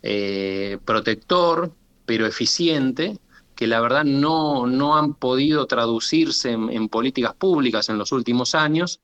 eh, 0.01 0.77
protector, 0.85 1.73
pero 2.05 2.25
eficiente, 2.25 3.19
que 3.55 3.67
la 3.67 3.81
verdad 3.81 4.05
no, 4.05 4.67
no 4.67 4.95
han 4.95 5.15
podido 5.15 5.65
traducirse 5.65 6.51
en, 6.51 6.87
políticas 6.87 7.33
públicas 7.33 7.89
en 7.89 7.97
los 7.97 8.11
últimos 8.11 8.55
años, 8.55 9.01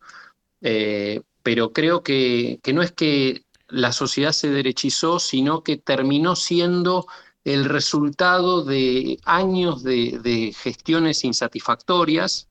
eh, 0.62 1.22
pero 1.42 1.74
creo 1.74 2.04
que, 2.04 2.60
no 2.74 2.82
es 2.82 2.92
que 2.92 3.44
la 3.68 3.92
sociedad 3.92 4.32
se 4.32 4.50
derechizó, 4.50 5.20
sino 5.20 5.64
que 5.64 5.78
terminó 5.78 6.36
siendo 6.36 7.08
el 7.44 7.66
resultado 7.66 8.64
de 8.64 9.18
años 9.26 9.84
de 9.84 10.56
gestiones 10.58 11.26
insatisfactorias, 11.26 12.48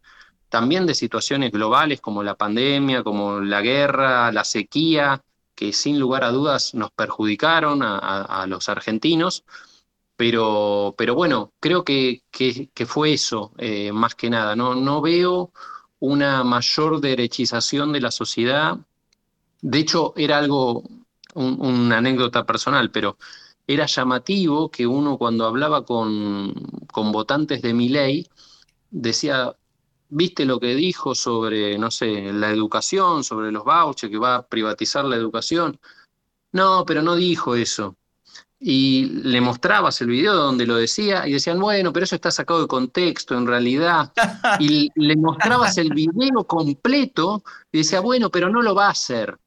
también 0.53 0.85
de 0.85 0.95
situaciones 0.95 1.51
globales 1.51 2.03
como 2.03 2.23
la 2.23 2.35
pandemia, 2.35 3.03
como 3.03 3.41
la 3.41 3.63
guerra, 3.63 4.31
la 4.33 4.45
sequía, 4.45 5.23
que 5.55 5.73
sin 5.73 5.99
lugar 5.99 6.25
a 6.25 6.31
dudas 6.33 6.75
nos 6.75 6.91
perjudicaron 6.93 7.81
a, 7.83 8.47
los 8.49 8.69
argentinos. 8.69 9.45
Pero, 10.17 10.95
pero, 10.97 11.15
bueno, 11.15 11.53
creo 11.61 11.85
que, 11.85 12.23
que, 12.31 12.87
fue 12.87 13.15
eso, 13.15 13.53
eh, 13.59 13.93
más 13.93 14.15
que 14.15 14.31
nada. 14.31 14.55
No, 14.57 14.75
no 14.75 15.01
veo 15.01 15.53
una 15.99 16.45
mayor 16.45 17.01
derechización 17.01 17.93
de 17.93 18.01
la 18.01 18.11
sociedad. 18.11 18.79
De 19.63 19.79
hecho, 19.79 20.15
era 20.17 20.39
algo, 20.39 20.85
una 21.35 21.99
anécdota 21.99 22.45
personal, 22.45 22.91
pero 22.91 23.17
era 23.67 23.87
llamativo 23.87 24.71
que 24.71 24.87
uno 24.87 25.19
cuando 25.19 25.47
hablaba 25.47 25.85
con, 25.85 26.55
con 26.93 27.13
votantes 27.13 27.63
de 27.63 27.75
mi 27.75 27.89
ley 27.89 28.29
decía, 28.91 29.57
¿Viste 30.15 30.45
lo 30.45 30.61
que 30.61 30.75
dijo 30.75 31.15
sobre, 31.15 31.79
no 31.79 31.91
sé, 31.91 32.35
la 32.35 32.51
educación, 32.51 33.25
sobre 33.25 33.51
los 33.51 33.65
vouchers, 33.65 34.11
que 34.11 34.19
va 34.19 34.35
a 34.35 34.47
privatizar 34.47 35.07
la 35.07 35.17
educación? 35.17 35.81
No, 36.53 36.85
pero 36.85 37.01
no 37.01 37.17
dijo 37.17 37.57
eso. 37.57 37.97
Y 38.61 39.07
le 39.07 39.41
mostrabas 39.41 40.03
el 40.03 40.09
video 40.09 40.35
donde 40.35 40.67
lo 40.67 40.77
decía 40.77 41.27
y 41.27 41.33
decían, 41.33 41.59
bueno, 41.59 41.95
pero 41.95 42.05
eso 42.05 42.15
está 42.15 42.31
sacado 42.31 42.61
de 42.61 42.67
contexto 42.67 43.35
en 43.39 43.47
realidad. 43.47 44.13
Y 44.61 44.91
le 44.97 45.17
mostrabas 45.17 45.79
el 45.79 45.89
video 45.95 46.45
completo 46.47 47.43
y 47.73 47.79
decía, 47.79 48.01
bueno, 48.01 48.29
pero 48.29 48.51
no 48.51 48.61
lo 48.61 48.75
va 48.75 48.89
a 48.89 48.91
hacer. 48.91 49.39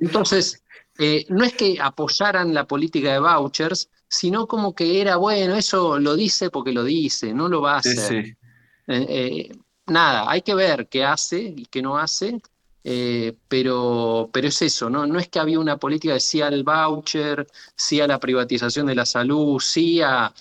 Entonces, 0.00 0.60
eh, 0.98 1.24
no 1.28 1.44
es 1.44 1.54
que 1.54 1.78
apoyaran 1.80 2.52
la 2.52 2.66
política 2.66 3.12
de 3.12 3.20
vouchers, 3.20 3.88
sino 4.08 4.48
como 4.48 4.74
que 4.74 5.00
era, 5.00 5.18
bueno, 5.18 5.54
eso 5.54 6.00
lo 6.00 6.16
dice 6.16 6.50
porque 6.50 6.72
lo 6.72 6.82
dice, 6.82 7.32
no 7.32 7.48
lo 7.48 7.60
va 7.62 7.74
a 7.74 7.78
hacer. 7.78 8.12
Eh, 8.12 8.36
eh, 8.86 9.50
nada, 9.86 10.30
hay 10.30 10.42
que 10.42 10.54
ver 10.54 10.88
qué 10.88 11.04
hace 11.04 11.40
y 11.40 11.66
qué 11.66 11.82
no 11.82 11.98
hace, 11.98 12.40
eh, 12.84 13.36
pero, 13.48 14.30
pero 14.32 14.48
es 14.48 14.60
eso, 14.62 14.90
¿no? 14.90 15.06
No 15.06 15.18
es 15.18 15.28
que 15.28 15.38
había 15.38 15.58
una 15.58 15.78
política 15.78 16.14
de 16.14 16.20
sí 16.20 16.42
al 16.42 16.64
voucher, 16.64 17.46
sí 17.76 18.00
a 18.00 18.06
la 18.06 18.20
privatización 18.20 18.86
de 18.86 18.94
la 18.94 19.06
salud, 19.06 19.60
sí 19.60 20.00
a, 20.02 20.32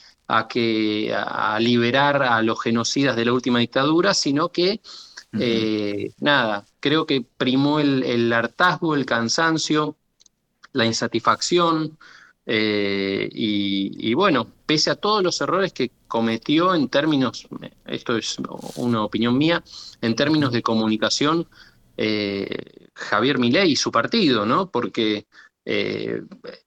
que, 0.49 1.13
a 1.15 1.59
liberar 1.59 2.23
a 2.23 2.41
los 2.41 2.61
genocidas 2.61 3.15
de 3.15 3.25
la 3.25 3.33
última 3.33 3.59
dictadura, 3.59 4.13
sino 4.13 4.49
que, 4.49 4.81
nada, 6.19 6.65
creo 6.79 7.05
que 7.05 7.25
primó 7.37 7.79
el, 7.79 8.03
el 8.03 8.31
hartazgo, 8.33 8.95
el 8.95 9.05
cansancio, 9.05 9.97
la 10.73 10.85
insatisfacción, 10.85 11.97
eh, 12.45 13.29
y, 13.31 14.13
bueno, 14.13 14.47
pese 14.65 14.89
a 14.89 14.95
todos 14.95 15.23
los 15.23 15.39
errores 15.41 15.71
que 15.73 15.91
cometió 16.07 16.75
en 16.75 16.89
términos, 16.89 17.47
esto 17.85 18.17
es 18.17 18.37
una 18.75 19.03
opinión 19.03 19.37
mía, 19.37 19.63
en 20.01 20.15
términos 20.15 20.51
de 20.51 20.61
comunicación, 20.61 21.47
eh, 21.95 22.89
Javier 22.93 23.39
Milei 23.39 23.71
y 23.71 23.75
su 23.75 23.91
partido, 23.91 24.45
¿no? 24.45 24.69
Porque 24.69 25.25
eh, 25.65 26.21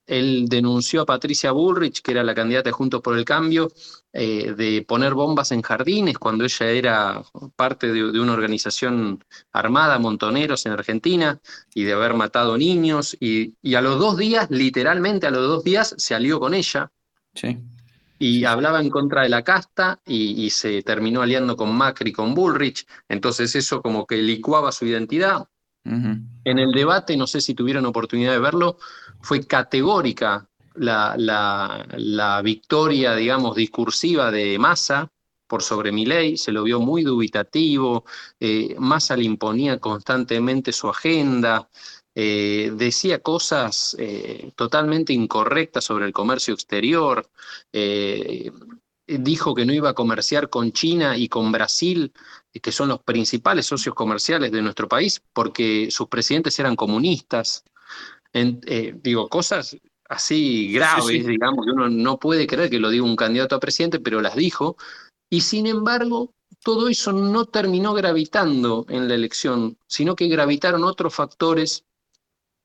él 0.06 0.46
denunció 0.48 1.02
a 1.02 1.06
Patricia 1.06 1.52
Bullrich, 1.52 2.00
que 2.00 2.12
era 2.12 2.22
la 2.22 2.34
candidata 2.34 2.70
de 2.70 2.72
Juntos 2.72 3.02
por 3.02 3.16
el 3.16 3.24
Cambio, 3.24 3.68
eh, 4.12 4.54
de 4.56 4.82
poner 4.82 5.12
bombas 5.14 5.52
en 5.52 5.60
jardines 5.60 6.18
cuando 6.18 6.44
ella 6.44 6.70
era 6.70 7.22
parte 7.54 7.92
de, 7.92 8.18
una 8.18 8.32
organización 8.32 9.22
armada, 9.52 9.98
Montoneros, 9.98 10.64
en 10.64 10.72
Argentina, 10.72 11.40
y 11.74 11.84
de 11.84 11.92
haber 11.92 12.14
matado 12.14 12.56
niños. 12.56 13.16
Y, 13.20 13.54
a 13.74 13.82
los 13.82 13.98
dos 13.98 14.16
días, 14.16 14.50
literalmente 14.50 15.26
a 15.26 15.30
los 15.30 15.46
dos 15.46 15.64
días, 15.64 15.94
se 15.98 16.14
alió 16.14 16.40
con 16.40 16.54
ella. 16.54 16.90
Sí. 17.34 17.58
Y 18.18 18.44
hablaba 18.44 18.80
en 18.80 18.88
contra 18.88 19.22
de 19.22 19.28
la 19.28 19.44
casta 19.44 20.00
y, 20.06 20.48
se 20.48 20.82
terminó 20.82 21.20
aliando 21.20 21.54
con 21.54 21.74
Macri, 21.76 22.12
con 22.12 22.34
Bullrich. 22.34 22.86
Entonces 23.10 23.54
eso 23.54 23.82
como 23.82 24.06
que 24.06 24.16
licuaba 24.16 24.72
su 24.72 24.86
identidad. 24.86 25.46
En 26.44 26.58
el 26.58 26.72
debate, 26.72 27.16
no 27.16 27.26
sé 27.26 27.40
si 27.40 27.54
tuvieron 27.54 27.86
oportunidad 27.86 28.32
de 28.32 28.38
verlo, 28.38 28.78
fue 29.20 29.46
categórica 29.46 30.48
la, 30.74 32.40
victoria, 32.42 33.14
digamos, 33.14 33.56
discursiva 33.56 34.30
de 34.30 34.58
Massa 34.58 35.10
por 35.46 35.62
sobre 35.62 35.92
ley, 35.92 36.36
se 36.36 36.50
lo 36.50 36.64
vio 36.64 36.80
muy 36.80 37.04
dubitativo, 37.04 38.04
eh, 38.40 38.74
Massa 38.78 39.16
le 39.16 39.24
imponía 39.24 39.78
constantemente 39.78 40.72
su 40.72 40.88
agenda, 40.88 41.68
eh, 42.16 42.72
decía 42.74 43.20
cosas 43.20 43.94
eh, 43.98 44.50
totalmente 44.56 45.12
incorrectas 45.12 45.84
sobre 45.84 46.06
el 46.06 46.12
comercio 46.12 46.52
exterior, 46.52 47.30
dijo 49.06 49.54
que 49.54 49.64
no 49.64 49.72
iba 49.72 49.90
a 49.90 49.94
comerciar 49.94 50.50
con 50.50 50.72
China 50.72 51.16
y 51.16 51.28
con 51.28 51.52
Brasil, 51.52 52.12
que 52.60 52.72
son 52.72 52.88
los 52.88 53.02
principales 53.02 53.66
socios 53.66 53.94
comerciales 53.94 54.50
de 54.50 54.62
nuestro 54.62 54.88
país, 54.88 55.22
porque 55.32 55.88
sus 55.90 56.08
presidentes 56.08 56.58
eran 56.58 56.76
comunistas. 56.76 57.64
Eh, 58.32 58.94
digo, 59.02 59.28
cosas 59.28 59.76
así 60.08 60.72
graves, 60.72 61.26
digamos, 61.26 61.64
que 61.64 61.72
uno 61.72 61.88
no 61.88 62.18
puede 62.18 62.46
creer 62.46 62.70
que 62.70 62.78
lo 62.78 62.90
diga 62.90 63.04
un 63.04 63.16
candidato 63.16 63.56
a 63.56 63.60
presidente, 63.60 64.00
pero 64.00 64.20
las 64.20 64.36
dijo. 64.36 64.76
Y 65.30 65.40
sin 65.40 65.66
embargo, 65.66 66.32
todo 66.62 66.88
eso 66.88 67.12
no 67.12 67.46
terminó 67.46 67.94
gravitando 67.94 68.86
en 68.88 69.08
la 69.08 69.14
elección, 69.14 69.78
sino 69.86 70.16
que 70.16 70.28
gravitaron 70.28 70.84
otros 70.84 71.14
factores 71.14 71.84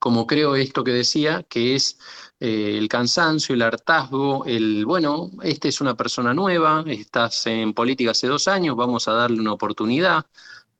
como 0.02 0.26
creo 0.26 0.56
esto 0.56 0.84
que 0.84 0.92
decía, 0.92 1.46
que 1.48 1.76
es 1.76 2.00
eh, 2.40 2.76
el 2.80 2.88
cansancio, 2.88 3.54
el 3.54 3.62
hartazgo, 3.62 4.46
el, 4.46 4.84
bueno, 4.84 5.30
este 5.44 5.68
es 5.68 5.80
una 5.80 5.94
persona 5.94 6.34
nueva, 6.34 6.84
estás 6.88 7.46
en 7.46 7.72
política 7.74 8.10
hace 8.10 8.26
dos 8.26 8.48
años, 8.48 8.76
vamos 8.76 9.08
a 9.08 9.14
darle 9.14 9.40
una 9.40 9.54
oportunidad. 9.54 10.26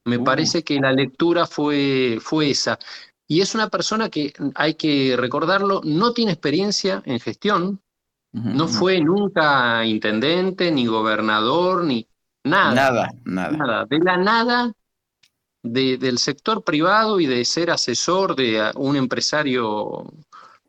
Me 0.06 0.18
uh. 0.18 0.24
parece 0.24 0.64
que 0.64 0.80
la 0.80 0.92
lectura 0.92 1.46
fue, 1.46 2.18
fue 2.20 2.50
esa. 2.50 2.80
Y 3.28 3.42
es 3.42 3.54
una 3.54 3.70
persona 3.70 4.10
que, 4.10 4.34
hay 4.56 4.74
que 4.74 5.16
recordarlo, 5.16 5.82
no 5.84 6.14
tiene 6.14 6.32
experiencia 6.32 7.04
en 7.06 7.20
gestión, 7.20 7.80
no 8.34 8.68
fue 8.70 9.02
nunca 9.02 9.86
intendente, 9.86 10.72
ni 10.72 10.88
gobernador, 10.88 11.84
ni 11.84 12.08
nada. 12.44 12.74
Nada, 12.74 13.10
nada. 13.24 13.52
nada. 13.52 13.86
De 13.86 14.00
la 14.00 14.18
nada 14.18 14.74
del 15.64 16.18
sector 16.18 16.64
privado 16.64 17.20
y 17.20 17.28
de 17.28 17.46
ser 17.46 17.72
asesor 17.72 18.36
de 18.36 18.72
un 18.76 18.96
empresario 18.96 20.12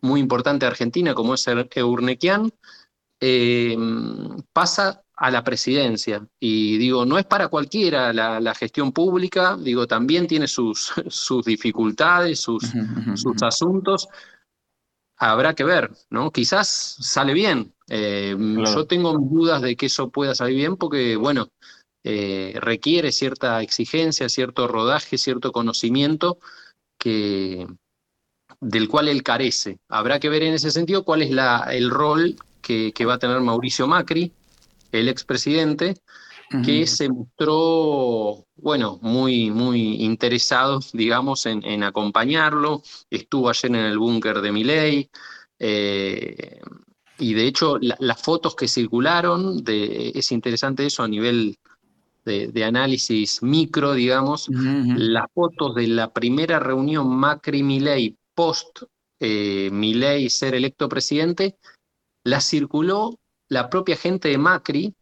muy 0.03 0.21
importante 0.21 0.67
de 0.67 0.71
Argentina, 0.71 1.15
como 1.15 1.35
es 1.35 1.47
Eurnequian, 1.47 2.53
eh, 3.21 3.77
pasa 4.53 5.03
a 5.17 5.31
la 5.31 5.45
presidencia. 5.45 6.27
Y 6.41 6.77
digo, 6.79 7.07
no 7.07 7.19
es 7.19 7.25
para 7.25 7.49
cualquiera 7.49 8.13
la, 8.13 8.55
gestión 8.55 8.91
pública, 8.93 9.57
digo, 9.57 9.87
también 9.87 10.27
tiene 10.27 10.49
sus, 10.49 10.93
sus 11.09 11.45
dificultades, 11.45 12.41
sus, 12.41 12.65
sus 13.15 13.43
asuntos. 13.43 14.09
Habrá 15.17 15.55
que 15.55 15.63
ver, 15.63 15.93
¿no? 16.11 16.33
Quizás 16.33 16.97
sale 17.01 17.33
bien. 17.33 17.73
Eh, 17.89 18.37
yo 18.75 18.87
tengo 18.87 19.17
dudas 19.17 19.63
de 19.63 19.77
que 19.77 19.87
eso 19.87 20.11
pueda 20.11 20.35
salir 20.35 20.57
bien 20.57 20.77
porque, 20.77 21.15
bueno, 21.15 21.49
eh, 22.05 22.55
requiere 22.61 23.13
cierta 23.13 23.63
exigencia, 23.63 24.29
cierto 24.29 24.67
rodaje, 24.67 25.19
cierto 25.19 25.53
conocimiento 25.53 26.39
que, 26.99 27.67
del 28.61 28.89
cual 28.89 29.09
él 29.09 29.23
carece. 29.23 29.79
Habrá 29.89 30.19
que 30.21 30.29
ver 30.29 30.43
en 30.43 30.55
ese 30.55 30.71
sentido 30.71 31.05
cuál 31.05 31.23
es 31.23 31.31
la, 31.31 31.69
el 31.73 31.91
rol 31.91 32.37
que, 32.61 32.93
va 33.07 33.15
a 33.15 33.19
tener 33.19 33.41
Mauricio 33.41 33.87
Macri, 33.87 34.33
el 34.93 35.09
expresidente, 35.09 35.95
que 36.65 36.87
se 36.87 37.09
mostró, 37.09 38.45
bueno, 38.57 38.99
muy, 39.01 39.51
muy 39.51 40.03
interesado, 40.03 40.81
digamos, 40.93 41.47
en, 41.47 41.83
acompañarlo. 41.83 42.83
Estuvo 43.09 43.49
ayer 43.49 43.71
en 43.71 43.77
el 43.77 43.99
búnker 43.99 44.43
de 44.43 44.53
Miley. 44.53 45.11
Eh, 45.59 46.61
y 47.19 47.33
de 47.33 47.47
hecho, 47.47 47.79
las 47.81 48.21
fotos 48.21 48.55
que 48.55 48.69
circularon, 48.69 49.65
de, 49.65 50.13
es 50.15 50.31
interesante 50.31 50.85
eso 50.85 51.03
a 51.03 51.09
nivel 51.09 51.57
de, 52.25 52.65
análisis 52.65 53.43
micro, 53.43 53.95
digamos, 53.95 54.49
las 54.49 55.27
fotos 55.35 55.75
de 55.75 55.89
la 55.89 56.13
primera 56.13 56.59
reunión 56.59 57.09
Macri-Milei 57.09 58.17
post 58.35 58.85
eh, 59.21 59.71
Milei 59.71 60.29
ser 60.31 60.55
electo 60.55 60.89
presidente, 60.89 61.57
la 62.25 62.41
circuló 62.41 63.21
la 63.49 63.69
propia 63.69 63.97
gente 63.97 64.29
de 64.29 64.39
Macri 64.39 64.95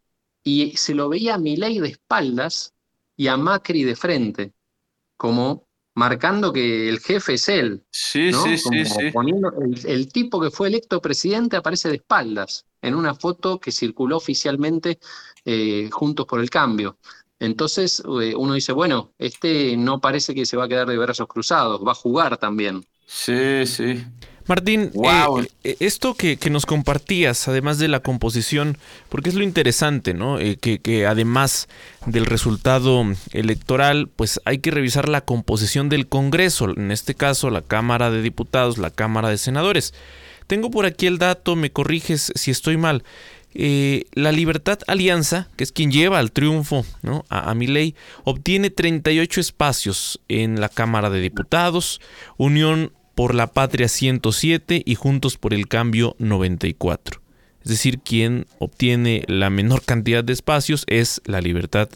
y 0.42 0.76
se 0.76 0.94
lo 0.94 1.08
veía 1.08 1.34
a 1.34 1.38
Milei 1.38 1.78
de 1.78 1.88
espaldas 1.88 2.74
y 3.16 3.28
a 3.28 3.36
Macri 3.36 3.84
de 3.84 3.96
frente, 3.96 4.52
como 5.16 5.68
marcando 5.94 6.52
que 6.52 6.88
el 6.88 7.00
jefe 7.00 7.34
es 7.34 7.48
él. 7.48 7.84
Sí, 7.90 8.32
sí, 8.32 8.58
sí, 8.58 8.84
sí. 8.84 9.10
Poniendo, 9.12 9.52
el, 9.84 10.12
tipo 10.12 10.40
que 10.40 10.50
fue 10.50 10.68
electo 10.68 11.00
presidente 11.00 11.56
aparece 11.56 11.88
de 11.88 11.96
espaldas 11.96 12.66
en 12.82 12.94
una 12.94 13.14
foto 13.14 13.58
que 13.58 13.72
circuló 13.72 14.16
oficialmente 14.16 14.98
eh, 15.44 15.88
Juntos 15.90 16.26
por 16.26 16.40
el 16.40 16.50
Cambio. 16.50 16.98
Entonces 17.38 18.02
eh, 18.20 18.34
uno 18.36 18.54
dice, 18.54 18.72
bueno, 18.72 19.12
este 19.18 19.76
no 19.76 20.00
parece 20.00 20.34
que 20.34 20.46
se 20.46 20.56
va 20.56 20.64
a 20.64 20.68
quedar 20.68 20.88
de 20.88 20.98
brazos 20.98 21.26
cruzados, 21.26 21.80
va 21.86 21.92
a 21.92 21.94
jugar 21.94 22.36
también. 22.36 22.84
Sí, 23.06 23.66
sí. 23.66 24.04
Martín, 24.46 24.90
wow. 24.94 25.46
Eh, 25.62 25.76
esto 25.80 26.14
que, 26.14 26.38
nos 26.50 26.66
compartías, 26.66 27.46
además 27.46 27.78
de 27.78 27.88
la 27.88 28.00
composición, 28.00 28.78
porque 29.08 29.30
es 29.30 29.36
lo 29.36 29.44
interesante, 29.44 30.12
¿no? 30.12 30.38
que, 30.38 30.80
que, 30.80 31.06
además 31.06 31.68
del 32.04 32.26
resultado 32.26 33.04
electoral, 33.32 34.08
pues 34.14 34.40
hay 34.44 34.58
que 34.58 34.72
revisar 34.72 35.08
la 35.08 35.20
composición 35.20 35.88
del 35.88 36.08
Congreso, 36.08 36.68
en 36.70 36.90
este 36.90 37.14
caso 37.14 37.48
la 37.50 37.62
Cámara 37.62 38.10
de 38.10 38.22
Diputados, 38.22 38.76
la 38.76 38.90
Cámara 38.90 39.28
de 39.28 39.38
Senadores. 39.38 39.94
Tengo 40.50 40.72
por 40.72 40.84
aquí 40.84 41.06
el 41.06 41.18
dato, 41.18 41.54
me 41.54 41.70
corriges 41.70 42.32
si 42.34 42.50
estoy 42.50 42.76
mal. 42.76 43.04
Eh, 43.54 44.06
la 44.14 44.32
Libertad 44.32 44.80
Alianza, 44.88 45.48
que 45.54 45.62
es 45.62 45.70
quien 45.70 45.92
lleva 45.92 46.18
al 46.18 46.32
triunfo 46.32 46.84
¿no? 47.02 47.24
a, 47.28 47.52
a 47.52 47.54
ley, 47.54 47.94
obtiene 48.24 48.70
38 48.70 49.40
espacios 49.40 50.20
en 50.26 50.60
la 50.60 50.68
Cámara 50.68 51.08
de 51.08 51.20
Diputados, 51.20 52.00
Unión 52.36 52.92
por 53.14 53.36
la 53.36 53.46
Patria 53.46 53.86
107 53.86 54.82
y 54.84 54.94
Juntos 54.96 55.36
por 55.36 55.54
el 55.54 55.68
Cambio 55.68 56.16
94. 56.18 57.20
Es 57.62 57.70
decir, 57.70 58.00
quien 58.00 58.46
obtiene 58.58 59.22
la 59.28 59.50
menor 59.50 59.84
cantidad 59.84 60.24
de 60.24 60.32
espacios 60.32 60.82
es 60.88 61.22
la 61.26 61.40
Libertad. 61.40 61.90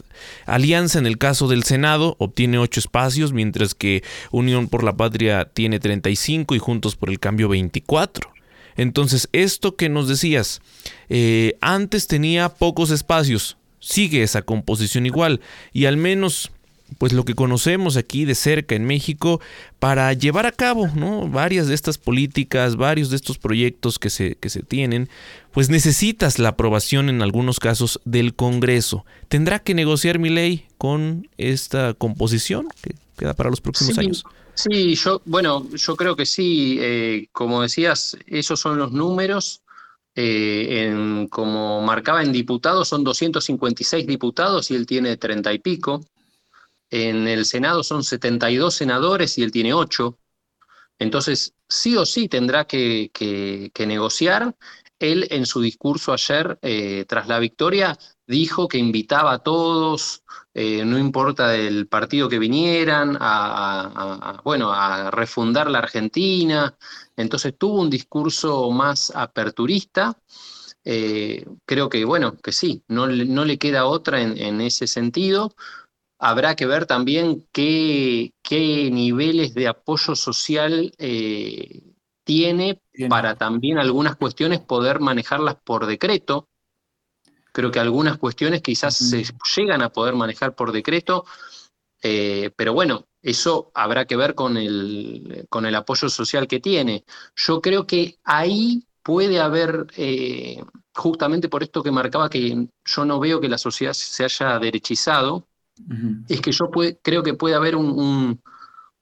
Alianza 0.45 0.97
en 0.97 1.07
el 1.07 1.17
caso 1.17 1.49
del 1.49 1.63
Senado 1.63 2.15
obtiene 2.19 2.57
8 2.57 2.79
espacios, 2.79 3.33
mientras 3.33 3.75
que 3.75 4.01
Unión 4.31 4.69
por 4.69 4.85
la 4.85 4.95
Patria 4.95 5.43
tiene 5.43 5.81
35 5.81 6.55
y 6.55 6.59
Juntos 6.59 6.95
por 6.95 7.09
el 7.09 7.19
Cambio 7.19 7.49
24. 7.49 8.34
Entonces, 8.75 9.29
esto 9.31 9.75
que 9.75 9.89
nos 9.89 10.07
decías, 10.07 10.61
eh, 11.09 11.57
antes 11.61 12.07
tenía 12.07 12.49
pocos 12.49 12.91
espacios, 12.91 13.57
sigue 13.79 14.23
esa 14.23 14.41
composición 14.41 15.05
igual, 15.05 15.41
y 15.73 15.85
al 15.85 15.97
menos 15.97 16.51
pues 16.97 17.13
lo 17.13 17.25
que 17.25 17.33
conocemos 17.33 17.97
aquí 17.97 18.25
de 18.25 18.35
cerca 18.35 18.75
en 18.75 18.85
México 18.85 19.41
para 19.79 20.13
llevar 20.13 20.45
a 20.45 20.51
cabo 20.51 20.87
¿no? 20.95 21.27
varias 21.27 21.67
de 21.67 21.75
estas 21.75 21.97
políticas, 21.97 22.75
varios 22.75 23.09
de 23.09 23.15
estos 23.15 23.37
proyectos 23.37 23.99
que 23.99 24.09
se, 24.09 24.35
que 24.35 24.49
se 24.49 24.61
tienen, 24.61 25.09
pues 25.51 25.69
necesitas 25.69 26.37
la 26.39 26.49
aprobación 26.49 27.09
en 27.09 27.21
algunos 27.21 27.59
casos 27.59 27.99
del 28.05 28.35
Congreso. 28.35 29.05
¿Tendrá 29.27 29.59
que 29.59 29.73
negociar 29.73 30.19
mi 30.19 30.29
ley 30.29 30.65
con 30.77 31.27
esta 31.37 31.93
composición 31.95 32.67
que 32.81 32.95
queda 33.17 33.33
para 33.33 33.49
los 33.49 33.61
próximos 33.61 33.97
años? 33.97 34.23
Sí, 34.55 34.95
yo, 34.95 35.21
bueno, 35.25 35.69
yo 35.75 35.95
creo 35.95 36.15
que 36.15 36.25
sí. 36.25 36.77
Eh, 36.79 37.27
como 37.31 37.61
decías, 37.61 38.17
esos 38.25 38.59
son 38.59 38.77
los 38.77 38.91
números. 38.91 39.61
Eh, 40.15 41.27
como 41.29 41.81
marcaba 41.81 42.23
en 42.23 42.31
diputados, 42.31 42.87
son 42.87 43.03
256 43.03 44.07
diputados 44.07 44.71
y 44.71 44.75
él 44.75 44.85
tiene 44.85 45.17
30 45.17 45.53
y 45.53 45.59
pico. 45.59 46.05
En 46.89 47.27
el 47.27 47.45
Senado 47.45 47.83
son 47.83 48.03
72 48.03 48.73
senadores 48.73 49.37
y 49.37 49.43
él 49.43 49.51
tiene 49.51 49.73
8. 49.73 50.17
Entonces, 50.99 51.53
sí 51.67 51.97
o 51.97 52.05
sí 52.05 52.29
tendrá 52.29 52.65
que, 52.65 53.11
negociar. 53.85 54.55
Él 54.99 55.27
en 55.29 55.45
su 55.45 55.61
discurso 55.61 56.13
ayer, 56.13 56.57
eh, 56.61 57.05
tras 57.07 57.27
la 57.27 57.39
victoria, 57.39 57.97
dijo 58.25 58.67
que 58.67 58.77
invitaba 58.77 59.33
a 59.33 59.39
todos, 59.39 60.23
eh, 60.53 60.85
no 60.85 60.97
importa 60.97 61.49
del 61.49 61.87
partido 61.87 62.29
que 62.29 62.39
vinieran, 62.39 63.17
a, 63.19 64.41
bueno, 64.43 64.71
a 64.71 65.11
refundar 65.11 65.69
la 65.69 65.79
Argentina. 65.79 66.77
Entonces 67.17 67.55
tuvo 67.57 67.81
un 67.81 67.89
discurso 67.89 68.71
más 68.71 69.11
aperturista. 69.15 70.17
Eh, 70.85 71.45
creo 71.65 71.89
que, 71.89 72.05
bueno, 72.05 72.37
que 72.37 72.51
sí, 72.51 72.83
no, 72.87 73.07
no 73.07 73.45
le 73.45 73.57
queda 73.57 73.85
otra 73.85 74.21
en, 74.21 74.61
ese 74.61 74.87
sentido. 74.87 75.53
Habrá 76.19 76.55
que 76.55 76.65
ver 76.65 76.85
también 76.85 77.45
qué, 77.51 78.33
qué 78.41 78.89
niveles 78.91 79.53
de 79.53 79.67
apoyo 79.67 80.15
social 80.15 80.93
tiene 82.25 82.81
para 83.07 83.35
también 83.35 83.77
algunas 83.77 84.17
cuestiones 84.17 84.59
poder 84.59 84.99
manejarlas 84.99 85.55
por 85.63 85.85
decreto. 85.85 86.49
Creo 87.53 87.71
que 87.71 87.79
algunas 87.79 88.17
cuestiones 88.17 88.61
quizás 88.61 88.97
se 88.97 89.23
llegan 89.55 89.81
a 89.81 89.89
poder 89.89 90.15
manejar 90.15 90.55
por 90.55 90.73
decreto, 90.73 91.23
eh, 92.01 92.51
pero 92.57 92.73
bueno, 92.73 93.07
eso 93.21 93.71
habrá 93.73 94.05
que 94.05 94.17
ver 94.17 94.35
con 94.35 94.57
el, 94.57 95.45
con 95.49 95.65
el 95.65 95.75
apoyo 95.75 96.09
social 96.09 96.47
que 96.47 96.59
tiene. 96.59 97.05
Yo 97.35 97.61
creo 97.61 97.87
que 97.87 98.19
ahí 98.25 98.85
puede 99.01 99.39
haber, 99.39 99.87
eh, 99.95 100.61
justamente 100.93 101.47
por 101.47 101.63
esto 101.63 101.81
que 101.81 101.91
marcaba 101.91 102.29
que 102.29 102.67
yo 102.83 103.05
no 103.05 103.19
veo 103.19 103.39
que 103.39 103.47
la 103.47 103.57
sociedad 103.57 103.93
se 103.93 104.25
haya 104.25 104.59
derechizado, 104.59 105.47
es 106.27 106.41
que 106.41 106.51
yo 106.51 106.69
creo 107.01 107.21
que 107.21 107.33
puede 107.33 107.55
haber 107.55 107.75
un, 107.75 108.41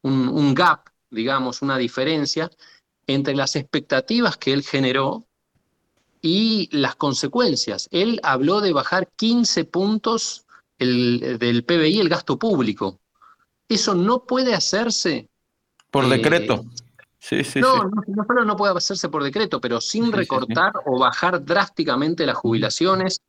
un, 0.02 0.54
gap, 0.54 0.90
digamos, 1.10 1.62
una 1.62 1.78
diferencia 1.78 2.50
entre 3.08 3.36
las 3.36 3.56
expectativas 3.56 4.38
que 4.38 4.54
él 4.54 4.64
generó 4.64 5.26
y 6.22 6.70
las 6.72 6.96
consecuencias. 6.96 7.90
Él 7.92 8.20
habló 8.24 8.62
de 8.62 8.74
bajar 8.74 9.10
15 9.16 9.66
puntos 9.66 10.46
el, 10.80 11.38
del 11.40 11.64
PBI, 11.66 12.00
el 12.00 12.10
gasto 12.10 12.40
público. 12.40 13.00
Eso 13.68 13.94
no 13.94 14.26
puede 14.26 14.54
hacerse. 14.54 15.30
Por 15.92 16.08
decreto. 16.08 16.66
Sí, 17.20 17.42
sí, 17.46 17.62
no, 17.62 17.86
no, 17.86 18.02
no, 18.06 18.26
solo 18.26 18.44
no 18.44 18.58
puede 18.58 18.76
hacerse 18.76 19.08
por 19.08 19.24
decreto, 19.24 19.62
pero 19.62 19.80
sin 19.80 20.12
recortar 20.12 20.74
o 20.86 21.00
bajar 21.00 21.44
drásticamente 21.46 22.26
las 22.26 22.36
jubilaciones, 22.36 23.22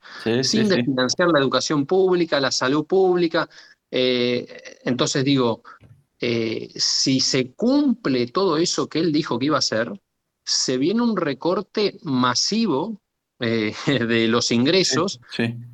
sin 0.43 0.69
desfinanciar 0.69 1.29
la 1.29 1.39
educación 1.39 1.87
pública, 1.87 2.41
la 2.41 2.51
salud 2.51 2.85
pública. 2.87 3.49
Eh, 3.93 4.81
entonces 4.83 5.25
digo, 5.25 5.63
eh, 6.27 6.71
si 6.75 7.21
se 7.21 7.53
cumple 7.53 8.29
todo 8.29 8.57
eso 8.57 8.89
que 8.89 8.99
él 8.99 9.13
dijo 9.13 9.39
que 9.39 9.45
iba 9.45 9.57
a 9.57 9.59
hacer, 9.59 9.93
se 10.43 10.79
viene 10.79 11.03
un 11.03 11.19
recorte 11.19 11.99
masivo 12.03 13.03
eh, 13.41 13.75
de 13.87 14.27
los 14.29 14.51
ingresos. 14.51 15.21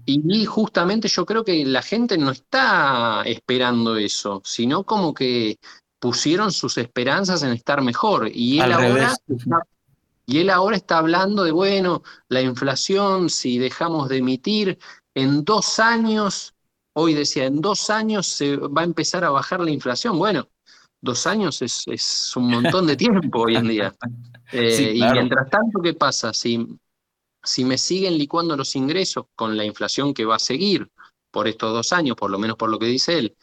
Y 0.07 0.45
justamente 0.47 1.07
yo 1.07 1.25
creo 1.25 1.45
que 1.45 1.65
la 1.65 1.83
gente 1.83 2.19
no 2.19 2.33
está 2.33 3.23
esperando 3.27 3.97
eso, 3.97 4.43
sino 4.45 4.83
como 4.83 5.15
que 5.15 5.61
pusieron 6.01 6.51
sus 6.51 6.79
esperanzas 6.79 7.45
en 7.45 7.53
estar 7.53 7.81
mejor. 7.81 8.29
Y 8.35 8.59
él 8.59 8.73
ahora 8.73 9.15
y 10.27 10.39
él 10.39 10.51
ahora 10.51 10.77
está 10.77 10.99
hablando 10.99 11.45
de 11.45 11.53
bueno 11.53 12.03
la 12.29 12.43
inflación 12.43 13.31
si 13.31 13.59
dejamos 13.59 14.09
de 14.09 14.17
emitir 14.17 14.79
en 15.15 15.45
dos 15.45 15.79
años 15.79 16.55
hoy 17.01 17.15
decía 17.15 17.47
en 17.47 17.61
dos 17.61 17.91
años 17.91 18.27
se 18.27 18.57
va 18.57 18.83
a 18.83 18.85
empezar 18.85 19.25
a 19.25 19.31
bajar 19.31 19.61
la 19.61 19.71
inflación. 19.71 20.19
Bueno 20.19 20.49
dos 21.03 21.27
años 21.27 21.63
es, 21.63 21.85
es 21.87 22.37
un 22.37 22.51
montón 22.51 22.87
de 22.87 22.97
tiempo 22.97 23.41
hoy 23.41 23.57
en 23.57 23.69
día. 23.69 23.95
Eh, 24.53 24.95
y 24.97 25.03
mientras 25.13 25.49
tanto 25.49 25.81
qué 25.81 25.95
pasa 25.95 26.33
si 26.33 26.67
si 27.43 27.65
me 27.65 27.79
siguen 27.79 28.19
licuando 28.19 28.57
los 28.57 28.77
ingresos 28.77 29.27
con 29.35 29.57
la 29.57 29.65
inflación 29.65 30.13
que 30.13 30.25
va 30.25 30.37
a 30.37 30.41
seguir 30.41 30.91
por 31.31 31.49
estos 31.49 31.73
dos 31.73 31.93
años, 31.93 32.17
por 32.17 32.31
lo 32.31 32.39
menos 32.39 32.57
por 32.57 32.71
lo 32.71 32.79
que 32.79 32.87
dice 32.87 33.19
él, 33.19 33.37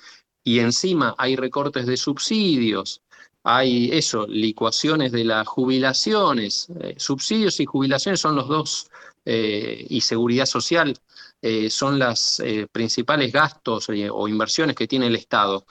y 0.44 0.60
encima 0.60 1.16
hay 1.18 1.36
recortes 1.36 1.86
de 1.86 1.98
subsidios, 1.98 3.02
hay 3.44 3.90
eso, 3.92 4.28
licuaciones 4.28 5.12
de 5.12 5.24
las 5.24 5.48
jubilaciones, 5.48 6.68
eh, 6.82 6.96
subsidios 6.98 7.60
y 7.60 7.66
jubilaciones 7.66 8.20
son 8.20 8.36
los 8.36 8.48
dos, 8.48 8.90
eh, 9.26 9.86
y 9.90 10.02
seguridad 10.02 10.46
social 10.46 10.98
eh, 11.42 11.70
son 11.70 12.00
los 12.00 12.42
principales 12.72 13.32
gastos 13.32 13.90
o 13.90 14.28
inversiones 14.28 14.76
que 14.76 14.88
tiene 14.88 15.08
el 15.08 15.16
Estado. 15.16 15.66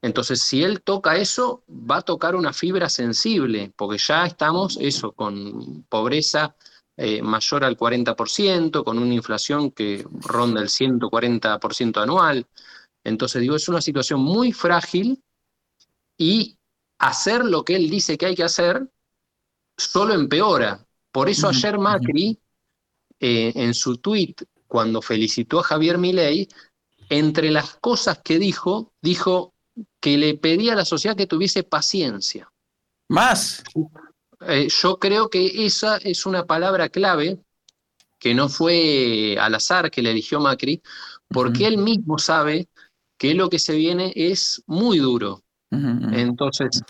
Entonces, 0.00 0.40
si 0.42 0.62
él 0.62 0.82
toca 0.82 1.16
eso, 1.16 1.64
va 1.68 1.98
a 1.98 2.02
tocar 2.02 2.36
una 2.36 2.52
fibra 2.52 2.88
sensible, 2.88 3.72
porque 3.74 3.98
ya 3.98 4.26
estamos, 4.26 4.78
eso, 4.80 5.12
con 5.12 5.82
pobreza 5.88 6.54
eh, 6.96 7.20
mayor 7.22 7.64
al 7.64 7.76
40%, 7.76 8.84
con 8.84 8.98
una 8.98 9.14
inflación 9.14 9.72
que 9.72 10.06
ronda 10.20 10.60
el 10.60 10.68
140% 10.68 12.00
anual. 12.00 12.46
Entonces, 13.04 13.40
digo, 13.40 13.56
es 13.56 13.68
una 13.68 13.80
situación 13.80 14.20
muy 14.20 14.52
frágil 14.52 15.22
y 16.16 16.56
hacer 16.98 17.44
lo 17.44 17.64
que 17.64 17.76
él 17.76 17.90
dice 17.90 18.18
que 18.18 18.26
hay 18.26 18.36
que 18.36 18.44
hacer 18.44 18.88
solo 19.76 20.14
empeora. 20.14 20.84
Por 21.10 21.28
eso 21.28 21.48
ayer 21.48 21.78
Macri, 21.78 22.38
eh, 23.20 23.52
en 23.54 23.74
su 23.74 23.96
tweet, 23.98 24.34
cuando 24.68 25.02
felicitó 25.02 25.60
a 25.60 25.64
Javier 25.64 25.98
Milei, 25.98 26.48
entre 27.08 27.50
las 27.50 27.76
cosas 27.76 28.20
que 28.22 28.38
dijo, 28.38 28.92
dijo 29.02 29.54
que 30.00 30.18
le 30.18 30.34
pedía 30.34 30.74
a 30.74 30.76
la 30.76 30.84
sociedad 30.84 31.16
que 31.16 31.26
tuviese 31.26 31.62
paciencia. 31.62 32.52
Más. 33.08 33.64
Eh, 34.46 34.68
yo 34.68 34.98
creo 34.98 35.28
que 35.28 35.66
esa 35.66 35.96
es 35.96 36.26
una 36.26 36.44
palabra 36.44 36.88
clave 36.88 37.40
que 38.18 38.34
no 38.34 38.48
fue 38.48 39.36
al 39.40 39.54
azar 39.54 39.90
que 39.90 40.02
le 40.02 40.10
eligió 40.10 40.40
Macri, 40.40 40.82
porque 41.28 41.66
él 41.66 41.78
mismo 41.78 42.18
sabe 42.18 42.68
que 43.16 43.34
lo 43.34 43.48
que 43.48 43.58
se 43.58 43.74
viene 43.74 44.12
es 44.14 44.62
muy 44.66 44.98
duro. 44.98 45.42
Entonces, 45.70 46.82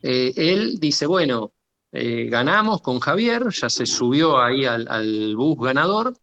eh, 0.00 0.32
él 0.36 0.78
dice, 0.80 1.06
bueno, 1.06 1.52
eh, 1.92 2.28
ganamos 2.30 2.80
con 2.80 2.98
Javier, 3.00 3.50
ya 3.50 3.68
se 3.68 3.84
subió 3.84 4.40
ahí 4.40 4.64
al, 4.64 5.36
bus 5.36 5.58
ganador, 5.58 6.16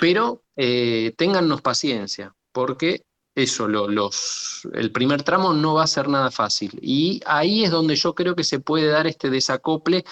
pero 0.00 0.42
téngannos 0.56 1.62
paciencia, 1.62 2.34
porque 2.52 3.04
eso, 3.34 3.68
los, 3.68 4.68
el 4.74 4.90
primer 4.90 5.22
tramo 5.22 5.52
no 5.52 5.74
va 5.74 5.84
a 5.84 5.88
ser 5.88 6.08
nada 6.08 6.30
fácil. 6.30 6.78
Y 6.82 7.20
ahí 7.26 7.64
es 7.64 7.70
donde 7.70 7.96
yo 7.96 8.14
creo 8.14 8.34
que 8.34 8.44
se 8.44 8.60
puede 8.60 8.88
dar 8.88 9.06
este 9.06 9.30
desacople 9.30 10.04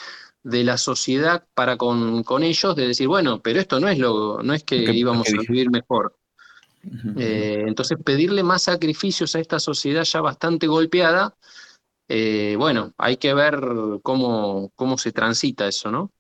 de 0.43 0.65
la 0.65 0.79
sociedad 0.79 1.45
para 1.55 1.77
con, 1.77 2.23
con 2.23 2.43
ellos, 2.43 2.77
de 2.77 2.89
decir, 2.89 3.09
bueno, 3.09 3.41
pero 3.43 3.61
esto 3.61 3.81
no 3.81 3.89
es, 3.89 3.99
lo, 3.99 4.43
no 4.43 4.55
es 4.55 4.63
que, 4.63 4.77
íbamos 4.77 5.29
a 5.29 5.41
vivir 5.41 5.71
mejor. 5.71 6.17
Eh, 7.17 7.65
entonces, 7.67 7.99
pedirle 8.03 8.43
más 8.43 8.63
sacrificios 8.63 9.35
a 9.35 9.41
esta 9.41 9.59
sociedad 9.59 10.05
ya 10.05 10.21
bastante 10.21 10.67
golpeada, 10.67 11.37
eh, 12.09 12.55
bueno, 12.57 12.95
hay 12.97 13.19
que 13.19 13.35
ver 13.35 13.61
cómo, 14.03 14.71
cómo 14.75 14.97
se 14.97 15.13
transita 15.13 15.67
eso, 15.67 15.91
¿no? 15.91 16.13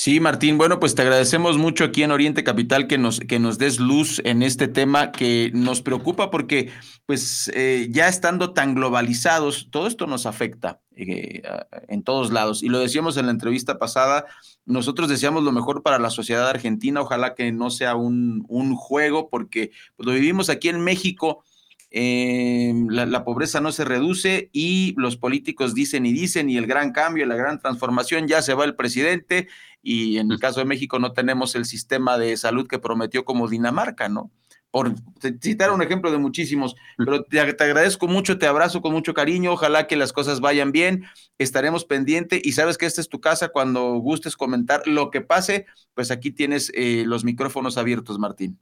Sí, 0.00 0.18
Martín, 0.18 0.56
bueno, 0.56 0.80
pues 0.80 0.94
te 0.94 1.02
agradecemos 1.02 1.58
mucho 1.58 1.84
aquí 1.84 2.02
en 2.02 2.10
Oriente 2.10 2.42
Capital 2.42 2.86
que 2.86 2.96
nos, 2.96 3.20
que 3.20 3.38
nos 3.38 3.58
des 3.58 3.78
luz 3.78 4.22
en 4.24 4.42
este 4.42 4.66
tema 4.66 5.12
que 5.12 5.50
nos 5.52 5.82
preocupa 5.82 6.30
porque, 6.30 6.70
pues, 7.04 7.50
eh, 7.52 7.86
ya 7.90 8.08
estando 8.08 8.54
tan 8.54 8.74
globalizados, 8.74 9.68
todo 9.70 9.86
esto 9.86 10.06
nos 10.06 10.24
afecta 10.24 10.80
eh, 10.96 11.42
en 11.86 12.02
todos 12.02 12.32
lados. 12.32 12.62
Y 12.62 12.70
lo 12.70 12.78
decíamos 12.78 13.18
en 13.18 13.26
la 13.26 13.32
entrevista 13.32 13.78
pasada, 13.78 14.24
nosotros 14.64 15.10
deseamos 15.10 15.42
lo 15.42 15.52
mejor 15.52 15.82
para 15.82 15.98
la 15.98 16.08
sociedad 16.08 16.48
argentina, 16.48 17.02
ojalá 17.02 17.34
que 17.34 17.52
no 17.52 17.68
sea 17.68 17.94
un, 17.94 18.46
un 18.48 18.76
juego, 18.76 19.28
porque 19.28 19.70
pues, 19.96 20.06
lo 20.06 20.14
vivimos 20.14 20.48
aquí 20.48 20.70
en 20.70 20.80
México 20.80 21.44
eh, 21.92 22.72
la, 22.88 23.24
pobreza 23.24 23.60
no 23.60 23.72
se 23.72 23.84
reduce 23.84 24.48
y 24.52 24.94
los 24.96 25.16
políticos 25.16 25.74
dicen 25.74 26.06
y 26.06 26.12
dicen 26.12 26.48
y 26.48 26.56
el 26.56 26.66
gran 26.66 26.92
cambio, 26.92 27.26
la 27.26 27.34
gran 27.34 27.58
transformación, 27.58 28.28
ya 28.28 28.42
se 28.42 28.54
va 28.54 28.64
el 28.64 28.76
presidente 28.76 29.48
y 29.82 30.18
en 30.18 30.30
el 30.30 30.38
caso 30.38 30.60
de 30.60 30.66
México 30.66 31.00
no 31.00 31.12
tenemos 31.12 31.56
el 31.56 31.64
sistema 31.64 32.16
de 32.16 32.36
salud 32.36 32.68
que 32.68 32.78
prometió 32.78 33.24
como 33.24 33.48
Dinamarca, 33.48 34.08
¿no? 34.08 34.30
Por 34.70 34.94
citar 35.42 35.72
un 35.72 35.82
ejemplo 35.82 36.12
de 36.12 36.18
muchísimos, 36.18 36.76
pero 36.96 37.24
te, 37.24 37.40
agradezco 37.40 38.06
mucho, 38.06 38.38
te 38.38 38.46
abrazo 38.46 38.80
con 38.80 38.92
mucho 38.92 39.14
cariño, 39.14 39.52
ojalá 39.52 39.88
que 39.88 39.96
las 39.96 40.12
cosas 40.12 40.38
vayan 40.38 40.70
bien, 40.70 41.06
estaremos 41.38 41.84
pendientes 41.84 42.40
y 42.44 42.52
sabes 42.52 42.78
que 42.78 42.86
esta 42.86 43.00
es 43.00 43.08
tu 43.08 43.20
casa 43.20 43.48
cuando 43.48 43.94
gustes 43.96 44.36
comentar 44.36 44.86
lo 44.86 45.10
que 45.10 45.22
pase, 45.22 45.66
pues 45.94 46.12
aquí 46.12 46.30
tienes 46.30 46.70
eh, 46.76 47.02
los 47.04 47.24
micrófonos 47.24 47.78
abiertos, 47.78 48.20
Martín. 48.20 48.60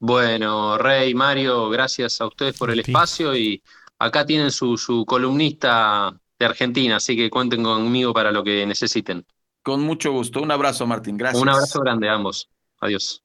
Bueno, 0.00 0.78
Rey, 0.78 1.14
Mario, 1.14 1.68
gracias 1.68 2.20
a 2.22 2.26
ustedes 2.26 2.56
por 2.56 2.70
el 2.70 2.80
espacio 2.80 3.36
y 3.36 3.62
acá 3.98 4.24
tienen 4.24 4.50
su, 4.50 4.78
su 4.78 5.04
columnista 5.04 6.10
de 6.38 6.46
Argentina, 6.46 6.96
así 6.96 7.14
que 7.14 7.28
cuenten 7.28 7.62
conmigo 7.62 8.14
para 8.14 8.32
lo 8.32 8.42
que 8.42 8.64
necesiten. 8.64 9.26
Con 9.62 9.82
mucho 9.82 10.10
gusto. 10.10 10.40
Un 10.40 10.50
abrazo, 10.50 10.86
Martín. 10.86 11.18
Gracias. 11.18 11.42
Un 11.42 11.50
abrazo 11.50 11.80
grande 11.80 12.08
a 12.08 12.14
ambos. 12.14 12.48
Adiós. 12.80 13.22